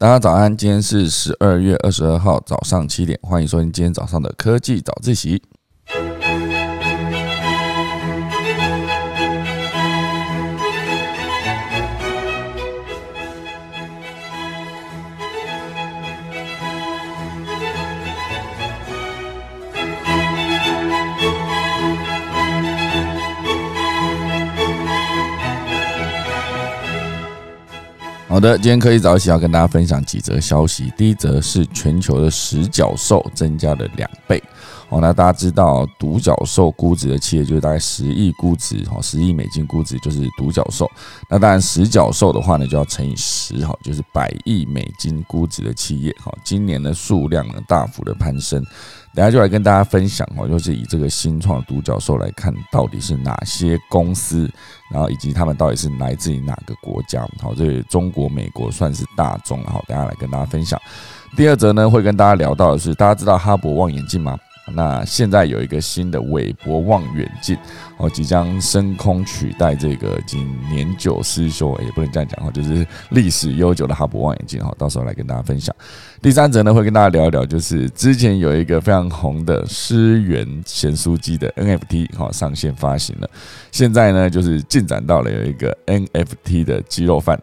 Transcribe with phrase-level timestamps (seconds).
[0.00, 5.42] 大家早安，今天是十二月二十二号早上七点，欢迎收听今天早上的科技早自习。
[28.38, 30.92] 好的，今天科技早起要跟大家分享几则消息。
[30.96, 34.40] 第一则是全球的十角兽增加了两倍。
[34.90, 40.88] 哦，那大家知道独角兽估值的企业就是大概十亿估值，哈，十亿美金估值就是独角兽。
[41.28, 48.64] 那当然十角兽的话呢，就要乘以十，哈，就是百亿美金估值的企业，哈，今年的数量呢大幅的攀升。
[49.18, 54.48] 等下就来跟大家分享哦，就是以这个新创独角兽来看，到底是哪些公司，
[54.92, 57.26] 然后以及他们到底是来自于哪个国家？
[57.42, 60.80] 好，这中国、美国算是大众，好，等下来跟大家分享。
[61.36, 64.38] 第二则呢，会跟大家聊到的是，大家知道哈勃望远镜吗？
[64.74, 67.56] 那现在有一个新的韦伯望远镜
[67.96, 75.74] 哦，即将升空取代这个已经年久失修，也不能这样讲哈，就是历史悠久的哈勃望远镜哈，到时候来跟大家分享。
[76.20, 83.30] 第三则呢，会跟大家聊一聊，就是之前有一个非常红的诗源咸酥鸡的 NFT 哈上线发行了，
[83.70, 87.38] 现在呢就是进展到了有一个 NFT 的鸡肉饭。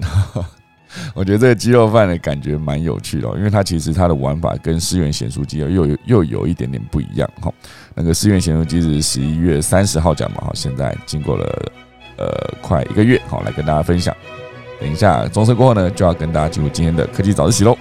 [1.14, 7.52] 我觉得这个鸡肉饭的感觉蛮有趣的，因为它其实它的玩法跟思源咸酥鸡又有又有一点点不一样哈。
[7.94, 11.72] 那个思源咸酥鸡是十一月三十号讲嘛哈，现在经过了
[12.18, 12.28] 呃
[12.62, 14.16] 快一个月，好来跟大家分享。
[14.80, 17.78] 等一下装车过后呢，就要跟大家进入今天的科技早自习喽。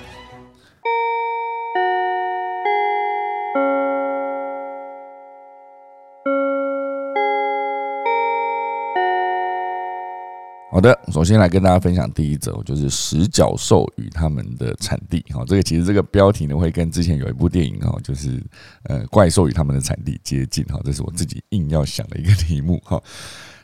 [11.14, 15.24] 首先来跟大家分享第一则，就是十角兽与他们的产地。
[15.28, 18.42] 哈，这个其实这个标题呢，会跟之前有一部电影哈，就是
[18.82, 20.64] 呃怪兽与他们的产地接近。
[20.64, 22.82] 哈，这是我自己硬要想的一个题目。
[22.84, 23.00] 哈，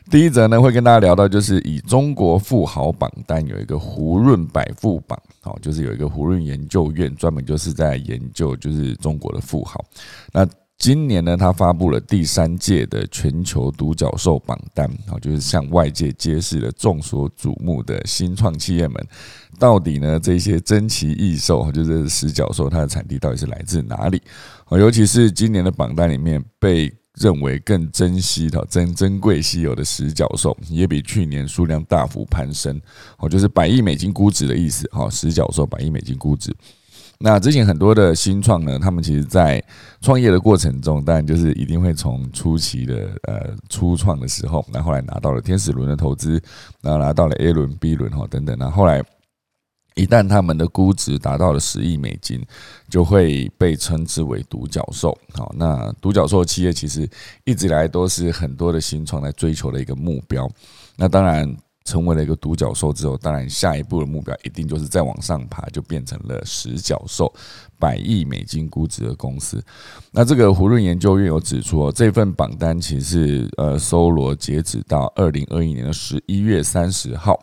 [0.09, 9.83] 第一则呢，会跟大家聊到，就是以中国富豪榜单有一个胡润百富榜，好，就是有一个胡润研究院专门就是在研究就是中国的富豪。
[10.31, 10.47] 那
[10.81, 19.07] 今年呢，他发布了第三届的全球独角兽榜单，好，就是向外界揭示了众所瞩目的新创企业们，
[19.59, 24.19] 到底呢这些珍奇异兽，就是十角兽，它的产地到底是来自哪里？
[24.71, 32.81] 尤其是今年的榜单里面被认为更珍惜的、珍珍贵稀有的十角兽，也比去年数量大幅攀升，
[33.19, 36.51] 哦，就是百亿美金估值的意思，哈，十角兽百亿美金估值。
[37.23, 39.63] 那之前很多的新创呢，他们其实在
[40.01, 46.41] 创业的过程中，当然就是一定会从初期的呃初创的时候，那后来拿到了天使轮的投资，
[46.81, 49.03] 然后拿到了 A 轮、B 轮哈等等，那后来
[49.95, 52.43] 一旦他们的估值达到了十亿美金，
[52.89, 55.17] 就会被称之为独角兽。
[55.33, 57.07] 好，那独角兽企业其实
[57.45, 60.49] 一直以来都是很多的新创在追求的一个目标。
[60.97, 61.55] 那当然。
[61.91, 67.33] 成为了一个独角兽之后，当然下一步的目标一定就是再往上爬，就变成了十角兽，
[67.77, 69.61] 百亿美金估值的公司。
[70.09, 77.37] 那这个胡润研究院有指出，这份榜单其实是呃搜罗截止到二零二一年的十一月三十号，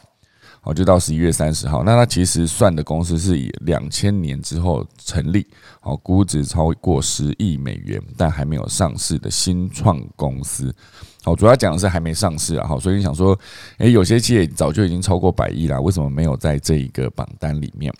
[0.63, 1.85] 好就到十一月三十号。
[1.85, 5.47] 那它其实算的公司是以两千年之后成立，
[5.79, 10.75] 好估值超过十亿美元，但还没有上市的新创公司。
[11.25, 13.39] 好，主要讲的是还没上市啊，好，所以你想说，
[13.79, 17.93] 诶，有些企业早就已经超过百亿了，为什么没有在这一个榜单里面？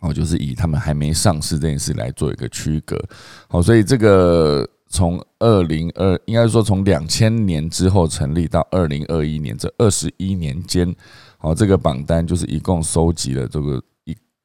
[0.00, 3.00] 哦，就是以他们还没上市这件事来做一个区隔。
[3.48, 10.92] 好，所以这个从二零二，应该说从两千年之后成立到二零二一年这二十一年间，
[11.38, 13.80] 好，这个榜单就是一共收集了这个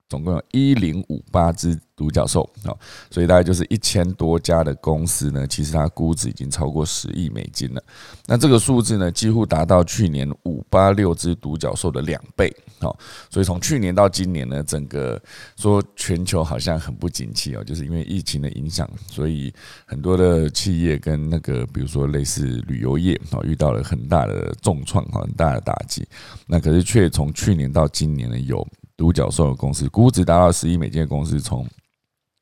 [0.10, 1.78] 总共有一零五八只。
[1.98, 2.70] 独角兽啊，
[3.10, 7.84] 所以大概就是一千多家的公司呢，其实它估值已经超过十亿美金了。
[8.28, 12.56] 那这个数字呢，几乎达到去年五八六只独角兽的两倍。
[12.80, 12.96] 好，
[13.32, 15.20] 所以从去年到今年呢，整个
[15.56, 19.52] 说全球好像很不景气哦，就是因为疫情的影响，所以
[19.88, 26.08] 很多的企业跟那个比如说类似旅游业啊，遇到了很大的重创很大的打击。
[26.46, 28.64] 那可是却从去年到今年呢，有
[28.98, 31.66] 独角兽的公司估值达到十亿美金的公司从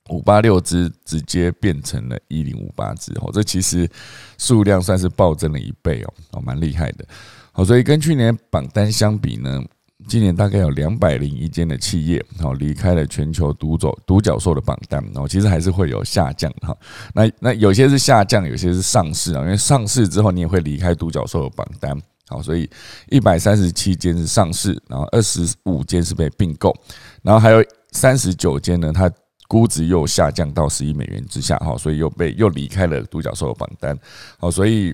[0.10, 3.90] 五八六只直接变成了一零五八只哦，这其实
[4.38, 7.06] 数量算是暴增了一倍哦，哦，蛮厉害的。
[7.52, 9.63] 好，所以跟去年榜单相比呢，
[10.07, 16.78] 今年大概有两百零一间的企业哦离开了全球独走独角兽的榜单哦，其实还是会有下降哈。
[17.13, 22.00] 那那有些是下降，有些是上市啊，因为上市之后你也会离开独角兽的榜单。
[22.27, 22.69] 好，所以
[23.10, 26.75] 一百三十七间是上市，然后二十五间是被并购，
[27.22, 27.63] 然后还有。
[27.92, 29.10] 三十九间呢，它
[29.48, 33.98] 估值又下降到十亿美元之下，哈，所以又被又离开了独角兽的榜单，
[34.38, 34.94] 好，所以。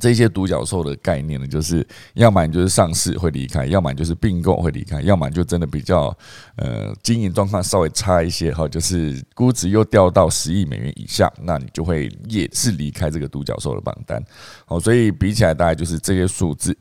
[0.00, 6.16] 这些独角兽的概念呢，就是要么你就是上市会离开，要么就是并购会离开，要么就真的比较
[6.56, 14.22] 呃经营状况稍微差一些哈，就是估值又掉到十亿美元以下，那你就会也是离开这个独角兽的榜单。
[14.64, 16.76] 好，所以比起来大概就是这些数字。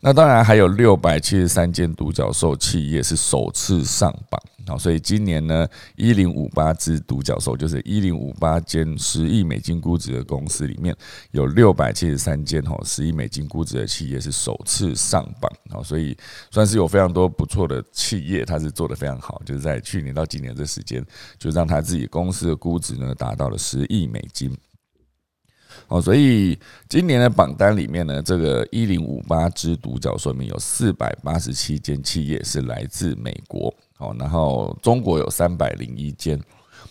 [0.00, 5.66] 那当然还有六百七十三间独角兽企业是首次上榜，好，所以今年呢，
[5.96, 10.96] 一零五八只独角兽，就是一零五八间十亿美金估值的公司里面，
[11.32, 16.16] 有六百七十三间哈十亿美金估值的企业是首次上榜，好，所以
[16.52, 21.04] 算是有非常多不错的企业，它是做的非常好，就是在去年到今年这时间，
[21.38, 24.56] 就让他自己公司的估值呢达到了十亿美金。
[25.88, 26.58] 哦，所以
[26.88, 36.38] 今年的榜单里面呢，这个一零五八只独角兽里有四百八十七间企业是来自美国，哦，然后中国有三百零一间。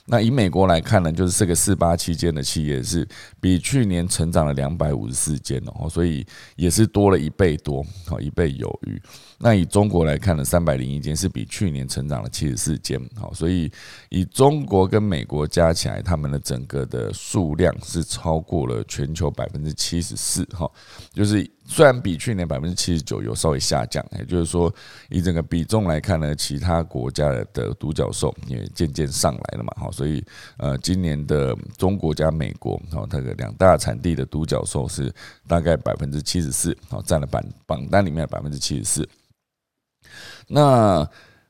[0.10, 3.08] 那以美国来看呢，就是这个四八七间的企业是
[3.42, 9.02] 比去年成长了两百五十四间哦，所以也是多了一倍多，好一倍有余。
[9.40, 13.72] 那以中国来看呢，三百零一间是比去年成长了七十四间，好，所以
[14.10, 20.70] 以中国跟美国加起来，他们的整个的数量是超过了全球百分之七十四，哈，
[21.14, 21.50] 就是。
[21.70, 24.74] 虽然比去年百分之七十九有稍微下降，也就是说，
[25.10, 30.24] 以整个比重来看呢，其他国家的独角兽也渐渐上来了嘛，好，所以
[30.56, 35.14] 呃，今年的中国加美国，好，它的两大产地的独角兽是
[35.46, 39.10] 大概百分之七十四，好，占了榜榜单里面百分之七十四。
[40.48, 41.10] 那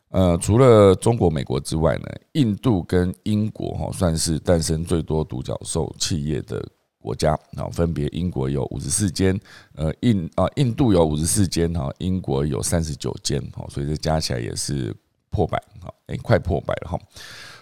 [0.09, 6.63] 呃，除了中国、美国之外呢，印度跟英国哈，算是诞生最多独角兽企业的。
[6.99, 9.39] 国家啊，分别英国有五十四间，
[9.75, 14.93] 呃，印啊，印度有五十四间哈，英国有三十九间哈，所以这加起来也是
[15.29, 16.99] 破百哈，哎，快破百了哈，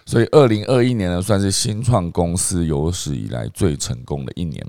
[0.04, 4.66] 所以二零二一年呢，算是新创公司有史以来最成功的一年。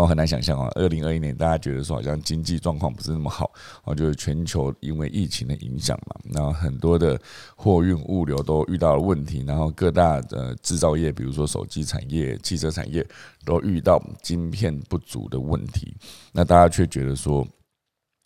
[0.00, 0.66] 哦，很难想象啊！
[0.76, 3.52] 二零二一年，大家觉得说好像经济状况不是那么好，
[3.84, 7.20] 哦，就是全球因为疫情的影响嘛，那很多的
[7.54, 13.06] 货运物流都遇到了问题，然后各大的制造业，比如说手机产业、汽车产业，
[13.44, 15.94] 都遇到晶片不足的问题，
[16.32, 17.46] 那大家却觉得说。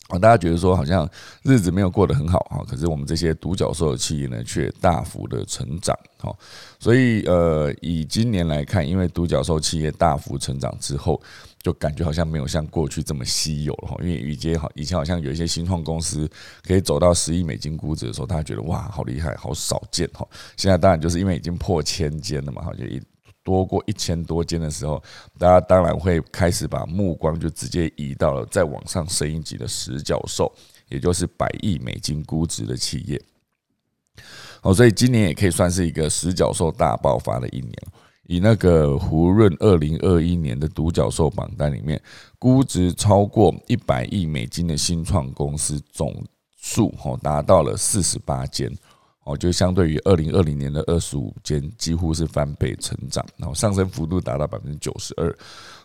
[0.09, 1.09] 啊，大家觉得说好像
[1.41, 6.31] 日子没有过得很好啊，可是我们这些独角兽的企业呢，却大幅的成长哈。
[6.79, 11.19] 所以呃，以今年来看，因为独角兽企业大幅成长之后，
[11.65, 13.97] 就感觉好像没有像过去这么稀有了哈。
[14.01, 16.29] 因为以前好以前好像有一些新创公司
[16.61, 20.27] 可以走到十亿美金估值的时候，大家觉得哇，好厉害，好少见哈。
[20.57, 23.01] 现在当然就是因为已经破千间了嘛，哈，就一。
[23.43, 24.99] 多过一千多间的时候，
[25.37, 30.51] 大家当然会开始把目光就直接移到了再往上升一级的十角兽，
[30.89, 33.21] 也就是百亿美金估值的企业。
[34.63, 37.73] 哦，所以今年也可以算是一个十角兽大爆发的一年。
[38.27, 42.01] 以那个胡润二零二一年的独角兽榜单里面，
[42.39, 46.23] 估值超过一百亿美金的新创公司总
[46.57, 48.71] 数，哦，达到了四十八间。
[49.25, 55.35] 哦，就相对于二零二零年的二十五间，几乎是翻倍成长，然后上升幅度达到百分之九十二。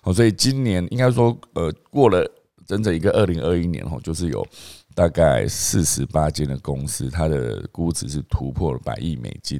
[0.03, 2.31] 哦，所以今年应该说，呃，过了
[2.67, 4.47] 整整一个二零二一年，哦，就是有
[5.01, 9.59] 大概四十八间的公司，它的估值是突破了百亿美金。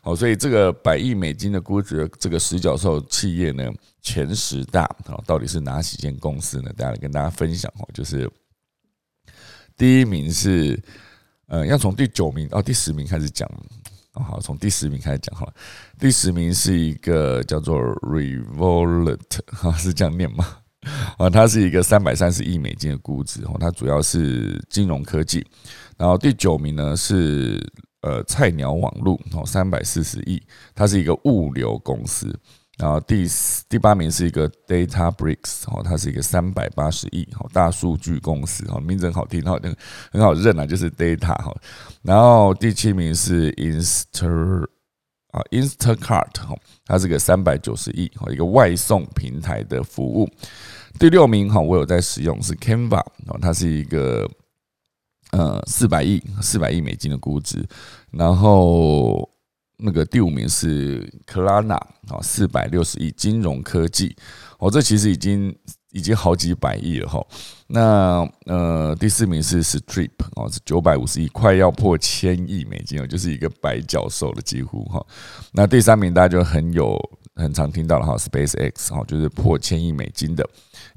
[0.00, 3.72] 好，所以这个百亿美金的估值这个十角兽企业呢，
[4.02, 6.72] 前十大啊，到底是哪几间公司呢？
[6.76, 8.28] 大家来跟大家分享哦，就是
[9.76, 10.82] 第一名是。
[11.46, 13.48] 呃，要从第九名到第十名开始讲，
[14.12, 15.52] 好，从第十名开始讲哈。
[15.98, 20.59] 第十名是一个叫做 Revolut，哈，是这样念吗？
[21.18, 25.46] 啊，它是一个三百三十亿美金的估值，哦，它主要是金融科技。
[25.98, 27.60] 然后第九名呢是
[28.00, 30.42] 呃菜鸟网络，哦，三百四十亿，
[30.74, 32.34] 它是一个物流公司。
[32.78, 33.26] 然后第
[33.68, 39.58] 第八名是一个 Data Bricks 哦，它是一个三百八十亿哦大数据公司哦，名字很好听，好
[40.10, 41.54] 很好认啊，就是 Data 哈。
[42.00, 44.66] 然后第七名是 Insta
[45.30, 50.28] 啊 Instacart 哈，它是个三百九十亿哦一个外送平台的服务。
[50.98, 54.28] 第六名哈，我有在使用是 Canva 哦，它是一个
[55.32, 57.66] 呃四百亿四百亿美金的估值，
[58.10, 59.28] 然后。
[59.82, 64.14] 那个第五名是 Klarna 啊，四百六十亿金融科技
[64.58, 65.56] 哦，这其实已经
[65.92, 67.26] 已经好几百亿了哈。
[67.72, 75.06] 那呃，第四名是 Strip 哦，是九百五十亿，快要破千亿美金哦，就是一个白角兽的几乎哈。
[75.52, 76.98] 那第三名大家就很有
[77.36, 80.44] 很常听到的哈，Space X 哈，就是破千亿美金的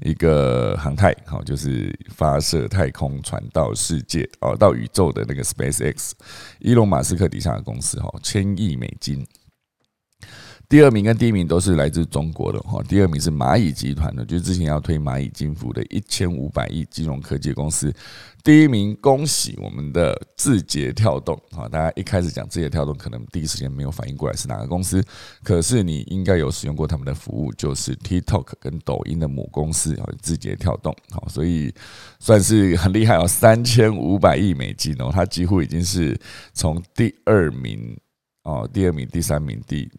[0.00, 6.16] 一个航太，哈，就是发射太空船到世界哦，到宇宙的那个 Space X，
[6.58, 9.24] 伊隆马斯克底下的公司哈，千亿美金。
[10.68, 17.94] 第二名跟第一名都是来自中国的哈，第二名是蚂蚁集团的，就是之前要推蚂蚁金服的一千五百亿金融科技公司。
[18.42, 21.68] 第一名，恭喜我们的字节跳动啊！
[21.68, 25.02] 大家一开始讲字节跳动，可能第一时间没有反应过来是哪个公司，
[25.42, 30.94] 可是你应该有使用过他们的服务，就是 TikTok 跟抖音的母公司啊，字节跳动。
[31.10, 31.72] 好，所以
[32.18, 36.18] 算是很厉害哦，三千五百亿美金哦，它几乎已经是
[36.52, 37.96] 从第二名
[38.42, 39.90] 哦，第二名、第三名、第。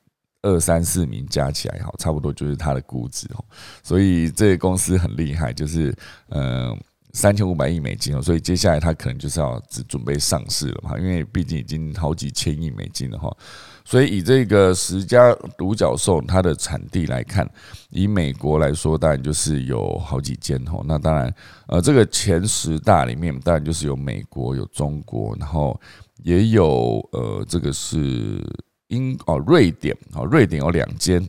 [0.45, 3.43] 二三四名加起来，好，差不多就是它的估值哦。
[3.81, 5.91] 所以这个公司很厉害，就是
[6.29, 6.79] 嗯
[7.13, 8.21] 三千五百亿美金哦。
[8.21, 13.35] 所以接下来它可能就是要准备上市了嘛，因为毕竟已经好几千亿美金了哈。
[13.83, 17.49] 所以以这个十家独角兽它的产地来看，
[17.89, 20.83] 以美国来说，当然就是有好几间哦。
[20.85, 21.33] 那当然，
[21.67, 25.79] 呃，这个前十大里面，当然就是有美国、有中国，然后
[26.23, 28.43] 也有呃，这个是。
[28.87, 31.27] 英哦，瑞典哦，瑞典有两间，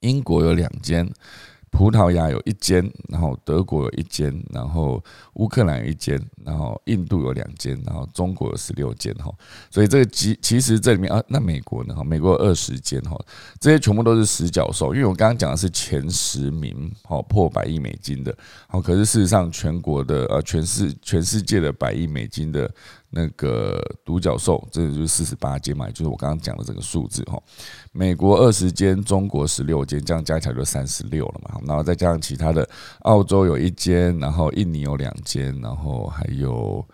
[0.00, 1.10] 英国有两间。
[1.70, 5.02] 葡萄牙有一间，然后德国有一间，然后
[5.34, 9.32] 乌克兰有一间，然后印度有两间，然后中国有十六间哈。
[9.70, 11.94] 所以这个其其实这里面啊，那美国呢？
[11.94, 13.18] 哈，美国有二十间哈。
[13.58, 18.36] 这些全部都是十角兽，因为我刚刚讲的是前十名，好破百亿美金的。
[18.66, 22.70] 好，可是事实上全国的呃，全世全世界的百亿美金的
[23.10, 27.40] 那个独角兽，这就是四十八间嘛，就是我刚刚讲的这个数字哈。
[27.92, 31.60] 美国二十间，中国十六间，这样加起来就三十六了嘛。
[31.66, 32.68] 然后再加上其他的，
[33.00, 36.86] 澳洲有一间，然后印尼有两间，然后还有。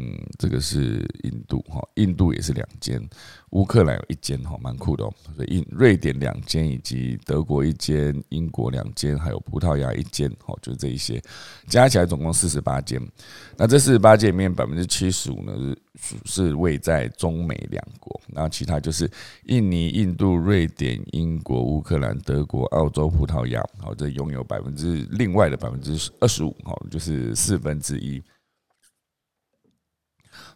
[0.00, 3.02] 嗯，这个是印度哈，印度也是两间，
[3.50, 5.12] 乌克兰有一间哈，蛮酷的哦。
[5.34, 11.20] 所以印瑞典两间，以及德国一间，英国两间，还有葡萄牙一间，哈，就是这一些，
[11.66, 13.02] 加起来总共四十八间。
[13.56, 19.10] 那这四十八间里面，百分之七十五呢是是位在中美两国，那其他就是
[19.46, 28.22] 印尼、印度、瑞典、英国、乌克兰、德国、澳洲、葡萄牙，好，这拥有百分之另外的百分之二十五，哈，就是四分之一。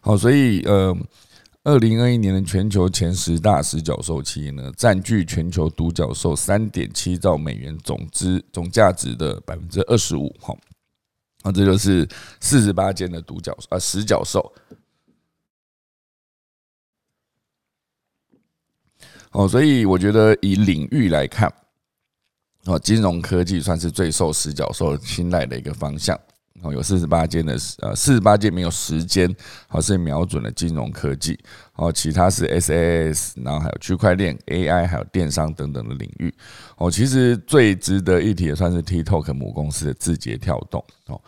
[0.01, 0.95] 好，所以呃，
[1.63, 10.27] 二零二一年的全球前十大十角兽企业呢，占据全球独角兽三点七兆美元总值总价值的百分之二十五。
[10.39, 10.53] 哈，
[11.43, 12.07] 那这就是
[12.41, 14.53] 四十八间的独角啊十角兽。
[19.31, 21.51] 哦，所以我觉得以领域来看，
[22.65, 26.19] 哦，金融科技算是最受十角兽青睐的一个方向。
[26.63, 29.29] 哦，有四十八间的，呃，四十八间没有时间，
[29.67, 31.37] 好是瞄准了金融科技，
[31.75, 36.33] 哦，其他是 SaaS，然后还有区块链、AI，还有电商等等的领域。
[36.77, 41.21] 哦，其实最值得一提的算是 TikTok 母公司的字节跳动，哦，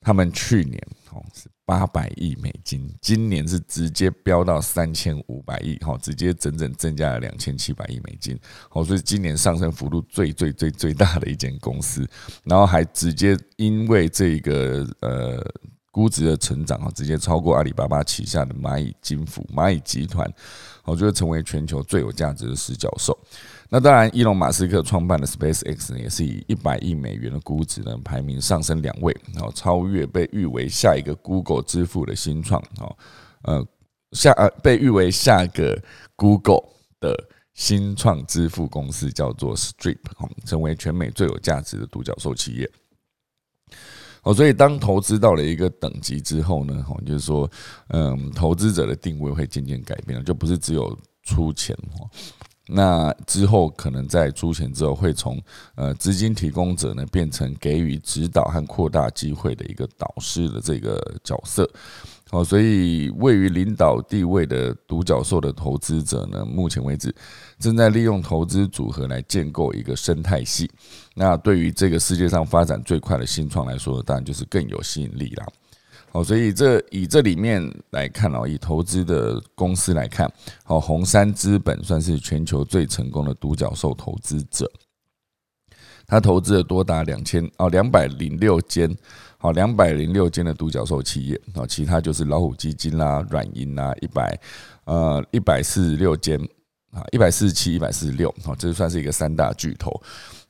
[0.00, 0.82] 他们去年
[1.12, 1.48] 哦是。
[1.66, 8.38] 八百亿美金，今年是直接飙到三千五百亿，哈，直接整整增加了两千七百亿美金，
[8.70, 12.08] 好，所以今年上升幅度最最最最大的一间公司，
[12.44, 15.44] 然后还直接因为这个呃
[15.90, 20.32] 估值的成长，哈，直接超过阿里巴巴旗下的蚂蚁金服、蚂蚁集团，
[20.84, 23.18] 我就会成为全球最有价值的十角兽。
[23.68, 32.96] 那当然，伊隆马斯克创办的 Space X 呢，也是以一百亿美元的估值呢，排名上升两位，然后超越被誉为下一个 Google 支付的新创，哦，
[33.42, 33.66] 呃，
[34.12, 35.76] 下呃被誉为下个
[36.14, 36.62] Google
[37.00, 39.98] 的新创支付公司叫做 Stripe，
[40.44, 42.70] 成为全美最有价值的独角兽企业。
[44.22, 47.50] 哦，所以当投资到了一个等级之后呢，哦，就是说，
[47.88, 52.08] 嗯，投资者的定位会渐渐改变了，就不是只有出钱，哦。
[52.68, 55.40] 那之后可能在出钱之后，会从
[55.76, 61.68] 呃资金提供者呢，变成给予指导和扩大机会的一个导师的这个角色。
[62.28, 67.14] 好，所以位于领导地位的独角兽的投资者呢，目前为止
[67.60, 70.68] 正在利用投资组合来建构一个生态系。
[71.14, 75.46] 那对于这个世界上发展最快的新创来说，当然就是更有吸引力啦。
[76.16, 80.26] 好，所以这以这里面来看哦，以投资的公司来看，
[80.64, 84.66] 好，红杉资本算是全球最成功的独角兽投资者，
[86.06, 88.90] 他投资了多达两千哦两百零六间，
[89.36, 94.40] 好两百零六间的独角兽企业啊，其他就是老虎基金啦、软银啦，一百
[94.84, 96.40] 呃一百四十六间
[96.92, 99.92] 啊，一百四十七、一百四十六，好，这算是一个三大巨头。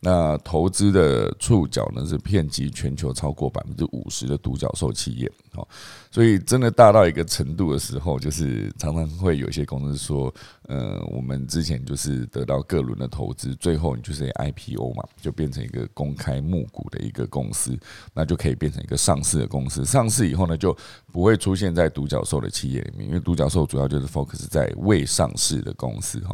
[0.09, 5.67] 那投资的触角呢是遍及全球超过百分之五十的独角兽企业，哦，
[6.13, 10.33] 所以真的大到一个程度的时候，就是常常会有一些公司说，
[10.69, 17.77] 呃，我们之前就是得到各轮的投资，最后你就是 IPO 嘛，就变成一个公开募股的一个公司，
[18.15, 19.85] 那就可以变成一个上市的公司。
[19.85, 20.73] 上市以后呢，就
[21.11, 26.33] 不会出现在独角兽的企业里面，因为独角兽主要就是 focus 在未上市的公司，哈。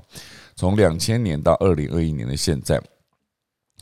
[0.54, 2.78] 从两千年到二零二一年的现在。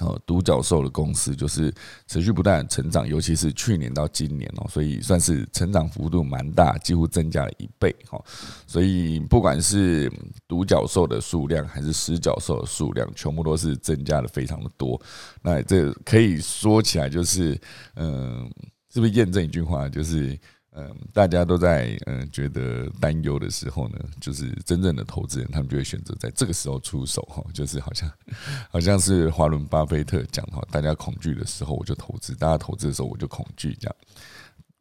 [0.00, 1.72] 哦，独角兽的公司就是
[2.06, 8.22] 持续不断成长，尤其是去年到今年哦，所以算是成长幅度蛮大，几乎增加了一倍哈。
[8.66, 10.10] 所以不管是
[10.48, 15.00] 独角兽的数量还是十角兽的数量，全部都是增加的非常的多。
[15.42, 17.60] 那这可以说起来就是，
[17.96, 18.50] 嗯，
[18.92, 20.38] 是不是验证一句话，就是？
[20.72, 28.08] 嗯，大家都在嗯觉得担忧的时候呢，就是真正的投资人，他们就会选择在这个时候出手哈，就是好像
[28.70, 33.96] 好像是华伦巴菲特讲哈，大家恐惧的时候我就投资，大家投资的时候我就恐惧这样。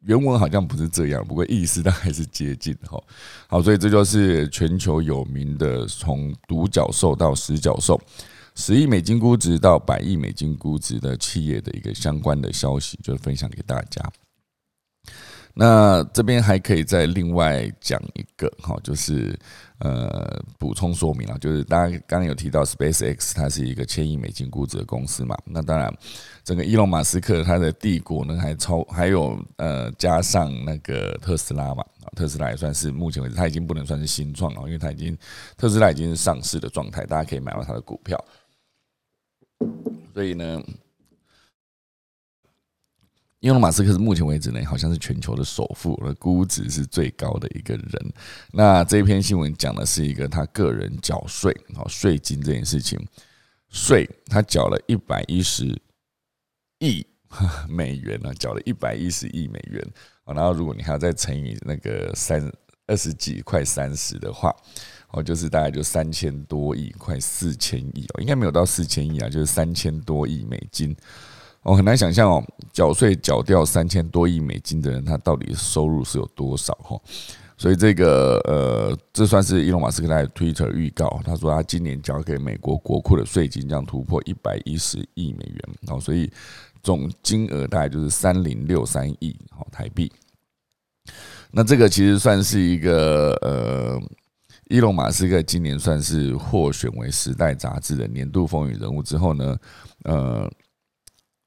[0.02, 3.02] 原文好像不是这样，不过意思大概是接近哈。
[3.48, 8.00] 好，所以这就是全球有名的从独角兽到十角兽，
[8.54, 14.00] 十亿美金估值到百亿美金估值的企业的一个相关的消息，就分享给大家。
[15.54, 19.38] 那这边还可以再另外讲一个哈，就是
[19.78, 25.36] 呃补充说明啊，就是大家刚刚有提到 Space X，它是一个千亿美金估值的公司嘛。
[25.44, 25.92] 那当然，
[26.44, 35.18] 整个伊隆马斯克他的帝国呢，还超还有呃加上那个特斯拉嘛，特斯拉也算是目前为止，它已经不能算是新创了，因为它已经
[35.56, 38.24] 特斯拉已经是上市的状态，大家可以买到它的股票。
[40.14, 40.62] 所以呢。
[43.40, 48.12] 伊隆马斯克是目前为止呢，好像是全球的首富，而估值是最高的一个人。
[48.52, 53.00] 那这篇新闻讲的是一个他个人缴税，好税金这件事情，
[53.70, 55.64] 税他缴了一百一十
[56.80, 57.06] 亿
[57.66, 59.82] 美元呢，缴了一百一十亿美元。
[60.26, 62.52] 然后如果你还要再乘以那个三
[62.86, 64.54] 二十几快三十的话，
[65.12, 70.94] 哦，就是大概就三千多亿，快四千亿哦，应该没有到四千亿啊，就是三千多亿美金。
[71.62, 76.98] 我很难想象哦，缴税缴掉三千多亿美金的人，他到底收入是有多少哈？
[77.58, 86.32] 所以这个呃，这算是伊隆马斯克在 Twitter 预告，他说他今年交给美国国库的税金将突破一百一十亿美元，哦，所以
[86.82, 90.10] 总金额大概就是三零六三亿好台币。
[91.50, 94.00] 那这个其实算是一个呃，
[94.70, 99.58] 伊隆马斯克今年算是获选为《时代》杂志的年度风云人物之后呢，
[100.04, 100.50] 呃。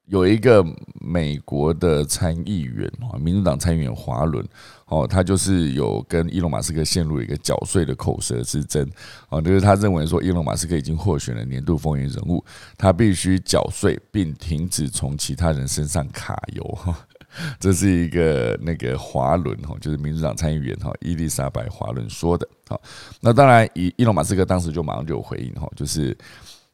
[0.08, 0.64] 有一个
[1.00, 4.46] 美国的参议员啊，民主党参议员华伦
[4.88, 8.88] 哦，他就是有跟伊隆马斯克陷入一个缴税的口舌之争
[9.30, 12.44] 哦，就是他认为说伊隆马斯克已经获选了年度风云人物，
[12.78, 16.96] 他必须缴税并停止从其他人身上卡油哈，
[17.58, 22.80] 这是一个那个华伦哈，就是民主党参议员哈伊丽莎白华伦说的好，
[23.22, 26.16] 那当然伊伊隆马斯克当时就马上就有回应哈，就是。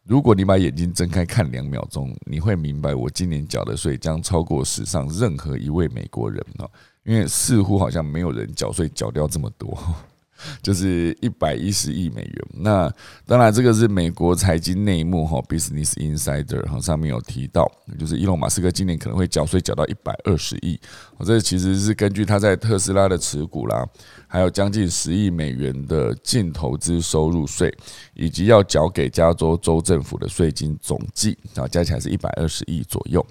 [0.09, 6.67] 如果你把眼睛睁开看两秒钟，你会明白，我今年缴的税将超过史上任何一位美国人哦，
[7.03, 9.77] 因为似乎好像没有人缴税缴掉这么多。
[10.63, 12.47] 就是一百一十亿美元。
[12.53, 12.89] 那
[13.25, 17.69] 当然，这个是美国财经内幕哈，Business Insider 哈上面有提到，
[17.99, 20.79] 就是伊隆马斯克今年可能会缴税缴到一百二十亿。
[21.17, 23.85] 我这其实是根据他在特斯拉的持股啦，
[24.29, 27.75] 还有将近十亿美元的净投资收入税，
[28.13, 33.25] 以及要缴给加州州政府的税金总计啊，加起来是一百二十亿左右。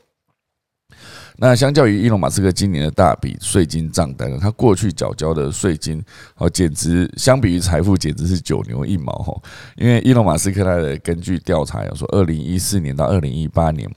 [1.37, 6.03] 那相较于伊隆马斯克今年的大笔税金账单呢，他过去缴交的税金
[6.37, 9.41] 哦，简直相比于财富简直是九牛一毛哈。
[9.77, 13.89] 因为伊隆马斯克他的根据调查有说，二零一四年到二零一八年，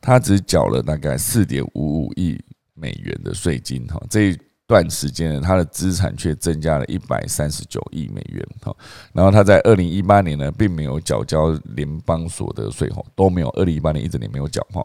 [0.00, 2.40] 他只缴了大概四点五五亿
[2.74, 4.00] 美元的税金哈。
[4.08, 8.74] 这段时间呢，他的资产却增加了一百三十九亿美元哈。
[9.12, 13.48] 然后他在二零一八年呢，并没有缴交联邦所得税哈，都没有。
[13.50, 14.82] 二零一八年一整年没有缴哈。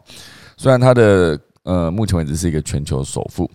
[0.58, 3.50] 虽然他的呃，目前为止是一个全球首富，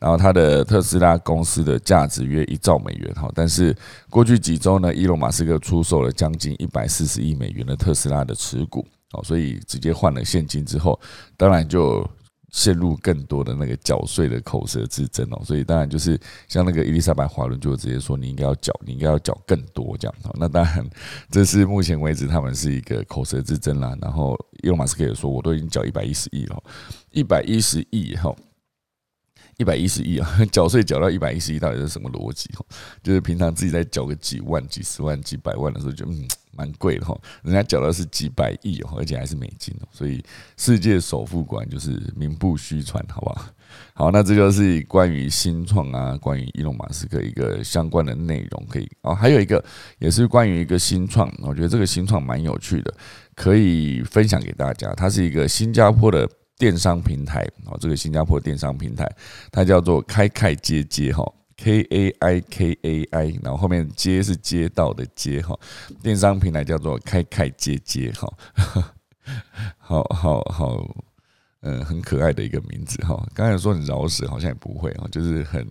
[0.00, 3.72] 然后他的特斯拉公司的价值约一兆美元哈，但是
[4.10, 10.98] 过去几周呢，伊隆马斯克出售了将近一百四十亿美元的特斯拉的持股哦，所以直接换了现金之后，
[11.36, 12.04] 当然就。
[12.50, 20.34] 陷入更多的那个缴税的口舌之争哦，所以当然就是像那个伊丽莎白华伦就直接说你应该要缴，你应该要缴更多这样哦。
[20.38, 20.88] 那当然
[21.30, 23.96] 这是目前为止他们是一个口舌之争啦。
[24.00, 26.62] 然后伊隆马斯克也说我都已经缴一百一十亿了，
[27.10, 28.34] 一百一十亿哈，
[29.58, 32.48] 一百一十亿啊， 缴税缴到一百一十亿到底是什么逻辑？
[33.02, 36.26] 就是平常自己在缴个几万、几十万、几百万的时候就嗯。
[36.58, 40.20] 蛮贵的哈，人家缴的是几百亿哦，而且还是美金哦，所以
[40.56, 43.46] 世界首富果然就是名不虚传，好不好？
[43.94, 49.64] 好，那这就是关于新创啊，关于伊隆马斯克一个相关的内容，可以哦，还有一个
[50.00, 52.92] 也是关于一个新创，我觉得这个新创蛮有趣的，
[53.36, 54.92] 可以分享给大家。
[54.94, 59.08] 它是一个新加坡的电商平台哦，这个新加坡电商平台
[59.52, 61.22] 它叫做开开街街哈
[61.58, 65.54] ，K A I K A I，然后后面街是街道的街哈，
[66.02, 68.32] 电商平台叫做开开街街哈，
[69.76, 71.04] 好 好好。
[71.60, 73.20] 嗯，很可爱的一个名字哈。
[73.34, 75.66] 刚才说很饶舌，好像也不会哈，就是很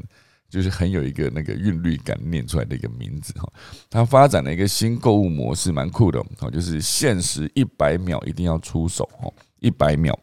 [0.50, 3.50] 就是很有一个那个韵律感念出来的一个名字哈。
[3.90, 10.14] 它发展了一个新购物模式，蛮酷的哦，就是限时一百秒一定要出手哦，一百秒，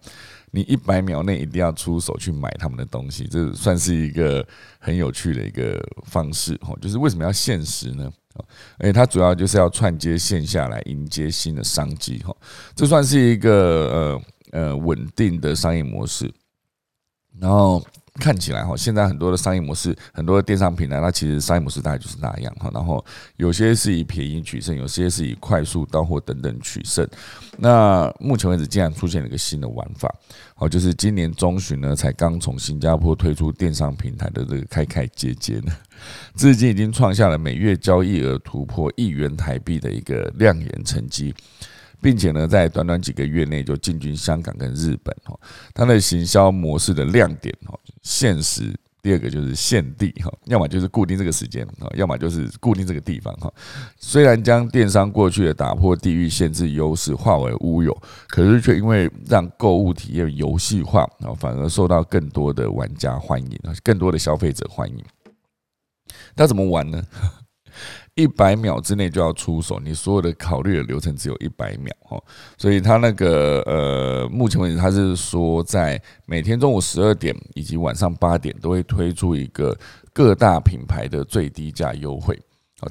[0.55, 4.47] 你一百秒内一定要出手去买他们的东西，这算是一个
[4.79, 6.79] 很有趣的一个方式哦。
[6.81, 8.11] 就是为什么要限时呢？
[8.79, 12.35] 而且它主要就是要串接线下来迎接新的商机哈。
[12.75, 14.23] 这算是一个呃。
[14.55, 16.33] 呃，稳定的商业模式，
[17.41, 17.85] 然后
[18.21, 22.71] 看起来哈，现在很多的商业模式，很多的电商平台，它其实商业模式大概就是那样哈。
[22.73, 23.05] 然后
[23.37, 27.07] 有些是以便宜取胜，有些是以快速到货等等取胜。
[27.59, 30.15] 那目前为止，竟然出现了一个新的玩法，
[30.55, 35.73] 好，就是今年中旬呢，才刚从新加坡推出电商平台的这个开开接接呢，
[36.37, 41.35] 至今已经创下了每月交易额突破亿元台币的一个亮眼成绩。
[42.05, 45.35] 并且呢，在短短几个月内就进军香港跟日本哈，
[45.73, 53.51] 它的行销模式的亮点哈，限时，第二个就是限地哈，要么就是固定这个时间啊，要么就是固定这个地方哈。
[53.97, 57.97] 虽然将电商过去的打破地域限制优势化为乌有，
[58.29, 65.03] 可是却因为让购物体验游戏化啊，反而受到更多的玩家欢迎，更多的消费者欢迎。
[66.37, 67.03] 那怎么玩呢？
[68.15, 72.23] 一百秒之内就要出手，你所有的考虑的流程只有一百秒哦，
[72.57, 79.77] 所以他那个呃，目前为止他是说在每天中午十二点以及晚上八点都会推出一个
[80.13, 82.41] 各大品牌的最低价优惠，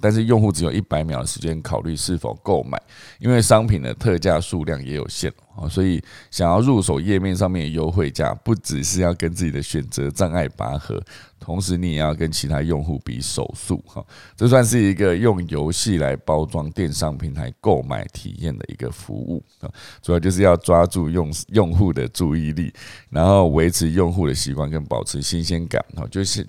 [0.01, 2.81] 但是用户只有一百秒的时间考虑是否购买，
[3.19, 11.01] 因为商品的特价数量也有限啊，所以想要入手页面上面的优惠价，不只是要跟自己的选择障碍拔河。
[11.39, 14.01] 同时，你也要跟其他用户比手速哈，
[14.33, 19.69] 这算是一个用游戏来包装电商平台购买体验的一个服务啊，
[20.01, 22.73] 主要就是要抓住用用户的注意力，
[23.09, 26.47] 然后维持用户的习惯跟保持新鲜感哈，就是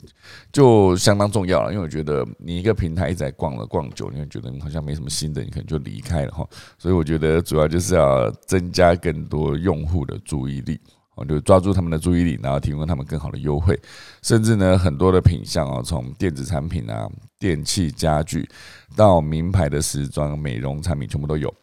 [0.52, 1.72] 就相当重要了。
[1.72, 6.48] 因为我觉得你一个平台一直在逛了逛久，你会觉得好像没什么新的，你可能就离开了哈。
[6.78, 10.80] 所以我觉得主要就是要增加更多用户的注意力。
[11.16, 13.80] 哦，就抓住他们的注意力，然后提供他们更好的优惠，
[14.20, 18.48] 甚至呢，很多的品相哦，从电子产品啊、电器家具
[18.96, 21.54] 到名牌的时装、美容产品，全部都有。